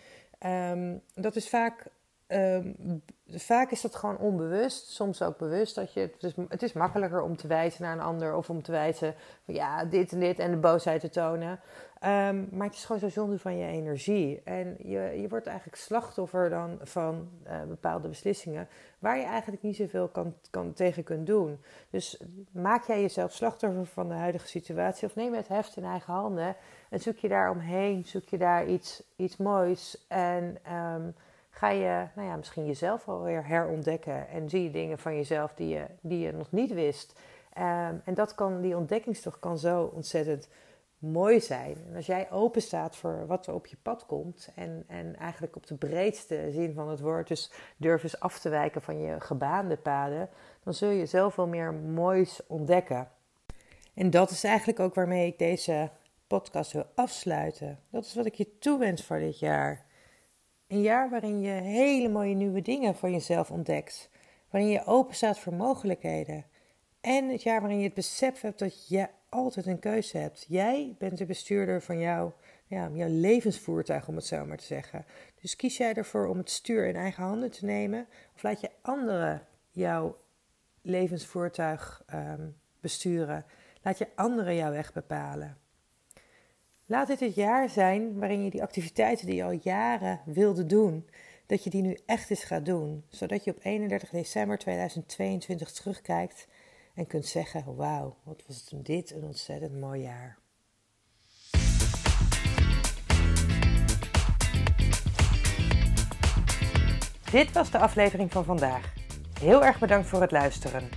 um, 0.72 1.02
dat 1.16 1.36
is 1.36 1.50
vaak 1.50 1.86
Um, 2.28 3.02
vaak 3.28 3.72
is 3.72 3.82
dat 3.82 3.96
gewoon 3.96 4.18
onbewust, 4.18 4.90
soms 4.90 5.22
ook 5.22 5.38
bewust. 5.38 5.76
Dat 5.76 5.94
je, 5.94 6.00
het, 6.00 6.24
is, 6.24 6.34
het 6.48 6.64
is 6.64 6.74
makkelijker 6.74 7.22
om 7.22 7.36
te 7.38 7.48
wijzen 7.48 7.84
naar 7.84 7.94
een 7.94 8.04
ander 8.04 8.36
of 8.36 8.50
om 8.50 8.62
te 8.62 8.72
wijzen 8.72 9.16
van 9.46 9.54
ja, 9.54 9.86
dit 9.86 10.12
en 10.12 10.20
dit 10.20 10.40
en 10.40 10.52
de 10.52 10.58
boosheid 10.58 11.02
te 11.02 11.10
tonen. 11.10 11.50
Um, 11.50 12.48
maar 12.52 12.68
het 12.68 12.76
is 12.76 12.86
gewoon 12.86 13.02
zo 13.02 13.10
zonde 13.10 13.40
van 13.40 13.58
je 13.58 13.66
energie. 13.66 14.42
En 14.44 14.76
je, 14.78 15.22
je 15.22 15.28
wordt 15.28 15.48
eigenlijk 15.48 15.78
slachtoffer 15.78 16.50
dan 16.50 16.80
van 16.82 17.30
uh, 17.48 17.64
bepaalde 17.64 18.08
beslissingen 18.08 18.68
waar 19.00 19.18
je 19.18 19.26
eigenlijk 19.26 19.62
niet 19.62 19.76
zoveel 19.76 20.08
kan, 20.08 20.36
kan, 20.50 20.74
tegen 20.74 21.04
kunt 21.04 21.28
doen. 21.28 21.64
Dus 21.90 22.24
maak 22.52 22.84
jij 22.84 23.02
jezelf 23.02 23.32
slachtoffer 23.32 23.86
van 23.86 24.08
de 24.08 24.16
huidige 24.16 24.48
situatie 24.48 25.08
of 25.08 25.16
neem 25.16 25.34
het 25.34 25.48
heft 25.48 25.78
in 25.78 25.84
eigen 25.84 26.14
handen 26.14 26.56
en 26.90 27.00
zoek 27.00 27.18
je 27.18 27.28
daar 27.28 27.50
omheen, 27.50 28.06
zoek 28.06 28.28
je 28.28 28.38
daar 28.38 28.66
iets, 28.66 29.04
iets 29.16 29.38
moois 29.38 30.06
en... 30.08 30.58
Um, 30.74 31.16
ga 31.54 31.70
je 31.70 32.08
nou 32.16 32.28
ja, 32.28 32.36
misschien 32.36 32.66
jezelf 32.66 33.08
alweer 33.08 33.48
herontdekken 33.48 34.28
en 34.28 34.50
zie 34.50 34.64
je 34.64 34.72
dingen 34.72 35.00
van 35.00 35.16
jezelf 35.16 35.54
die 35.54 35.68
je, 35.68 35.86
die 36.02 36.20
je 36.20 36.32
nog 36.32 36.52
niet 36.52 36.74
wist. 36.74 37.20
Um, 37.58 38.02
en 38.06 38.14
dat 38.14 38.36
kan, 38.36 38.62
die 38.62 38.78
ontdekkingstocht 38.78 39.40
kan 39.40 39.58
zo 39.58 39.92
ontzettend 39.94 40.50
mooi 40.98 41.40
zijn. 41.40 41.78
En 41.90 41.96
als 41.96 42.06
jij 42.06 42.32
open 42.32 42.62
staat 42.62 42.96
voor 42.96 43.28
wat 43.28 43.48
er 43.48 43.54
op 43.54 43.68
je 43.68 43.78
pad 43.82 44.06
komt 44.06 44.50
en, 44.56 44.84
en 44.88 45.16
eigenlijk 45.16 45.56
op 45.56 45.68
de 45.68 45.76
breedste 45.76 46.52
zin 46.52 46.74
van 46.74 46.90
het 46.90 47.00
woord, 47.00 47.28
dus 47.28 47.52
durf 47.78 48.04
eens 48.04 48.20
af 48.20 48.40
te 48.40 48.50
wijken 48.50 48.82
van 48.82 49.00
je 49.00 49.20
gebaande 49.20 49.78
paden, 49.78 50.30
dan 50.64 50.74
zul 50.74 50.90
je 50.90 51.06
zoveel 51.06 51.48
meer 51.48 51.74
moois 51.74 52.42
ontdekken. 52.48 53.08
En 53.94 54.10
dat 54.10 54.30
is 54.30 54.44
eigenlijk 54.44 54.80
ook 54.80 54.96
waarmee 54.96 55.28
ik 55.28 55.38
deze 55.38 55.90
podcast 56.28 56.72
wil 56.72 56.86
afsluiten. 56.96 57.80
Dat 57.90 58.06
is 58.06 58.16
wat 58.16 58.26
ik 58.26 58.36
je 58.36 58.58
toewens 58.60 59.04
voor 59.04 59.20
dit 59.20 59.40
jaar. 59.40 59.86
Een 60.68 60.82
jaar 60.82 61.10
waarin 61.10 61.42
je 61.42 61.52
hele 61.52 62.10
mooie 62.10 62.36
nieuwe 62.36 62.62
dingen 62.62 62.96
voor 62.96 63.10
jezelf 63.10 63.52
ontdekt. 63.52 64.10
Waarin 64.50 64.72
je 64.72 64.86
open 64.86 65.16
staat 65.16 65.40
voor 65.40 65.54
mogelijkheden. 65.54 66.46
En 67.02 67.30
het 67.30 67.44
jaar 67.44 67.60
waarin 67.60 67.80
je 67.80 67.86
het 67.86 67.94
besef 67.94 68.42
hebt 68.42 68.60
dat 68.60 68.88
je 68.88 69.08
altijd 69.30 69.66
een 69.66 69.80
keuze 69.80 70.18
hebt. 70.18 70.46
Jij 70.48 70.96
bent 70.98 71.18
de 71.18 71.26
bestuurder 71.26 71.82
van 71.82 72.00
jouw, 72.00 72.34
ja, 72.68 72.90
jouw 72.94 73.10
levensvoertuig, 73.10 74.08
om 74.08 74.16
het 74.16 74.26
zo 74.26 74.46
maar 74.46 74.58
te 74.58 74.66
zeggen. 74.66 75.06
Dus 75.42 75.56
kies 75.56 75.78
jij 75.78 75.94
ervoor 75.94 76.28
om 76.28 76.38
het 76.38 76.50
stuur 76.50 76.88
in 76.88 76.96
eigen 76.96 77.24
handen 77.24 77.52
te 77.52 77.66
nemen? 77.66 78.08
Of 78.36 78.44
laat 78.44 78.62
je 78.62 78.70
anderen 78.82 79.48
jouw 79.72 80.18
levensvoertuig 80.82 82.04
um, 82.14 82.56
besturen? 82.80 83.46
Laat 83.82 83.98
je 83.98 84.08
anderen 84.16 84.56
jouw 84.56 84.72
weg 84.72 84.94
bepalen? 84.94 85.58
Laat 86.94 87.08
dit 87.08 87.20
het 87.20 87.36
jaar 87.36 87.70
zijn 87.70 88.20
waarin 88.20 88.44
je 88.44 88.50
die 88.50 88.62
activiteiten 88.62 89.26
die 89.26 89.36
je 89.36 89.44
al 89.44 89.60
jaren 89.62 90.22
wilde 90.26 90.66
doen, 90.66 91.10
dat 91.46 91.64
je 91.64 91.70
die 91.70 91.82
nu 91.82 91.98
echt 92.06 92.30
eens 92.30 92.44
gaat 92.44 92.66
doen. 92.66 93.04
Zodat 93.10 93.44
je 93.44 93.52
op 93.52 93.58
31 93.62 94.10
december 94.10 94.58
2022 94.58 95.72
terugkijkt 95.72 96.48
en 96.96 97.08
kunt 97.08 97.26
zeggen: 97.26 97.76
Wauw, 97.76 98.18
wat 98.24 98.44
was 98.48 98.70
dit 98.70 99.12
een 99.12 99.24
ontzettend 99.24 99.80
mooi 99.80 100.02
jaar. 100.02 100.38
Dit 107.32 107.52
was 107.52 107.72
de 107.72 107.78
aflevering 107.78 108.32
van 108.32 108.46
vandaag. 108.46 108.94
Heel 109.40 109.66
erg 109.66 109.80
bedankt 109.80 110.08
voor 110.08 110.22
het 110.22 110.32
luisteren. 110.32 110.90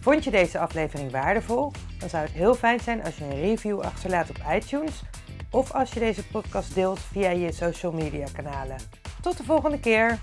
Vond 0.00 0.24
je 0.24 0.30
deze 0.30 0.58
aflevering 0.58 1.10
waardevol? 1.10 1.72
Dan 2.04 2.12
zou 2.12 2.24
het 2.24 2.34
heel 2.34 2.54
fijn 2.54 2.80
zijn 2.80 3.04
als 3.04 3.16
je 3.16 3.24
een 3.24 3.40
review 3.40 3.80
achterlaat 3.80 4.30
op 4.30 4.36
iTunes 4.50 5.02
of 5.50 5.72
als 5.72 5.92
je 5.92 6.00
deze 6.00 6.26
podcast 6.26 6.74
deelt 6.74 7.00
via 7.00 7.30
je 7.30 7.52
social 7.52 7.92
media 7.92 8.26
kanalen. 8.32 8.76
Tot 9.22 9.36
de 9.36 9.44
volgende 9.44 9.80
keer! 9.80 10.18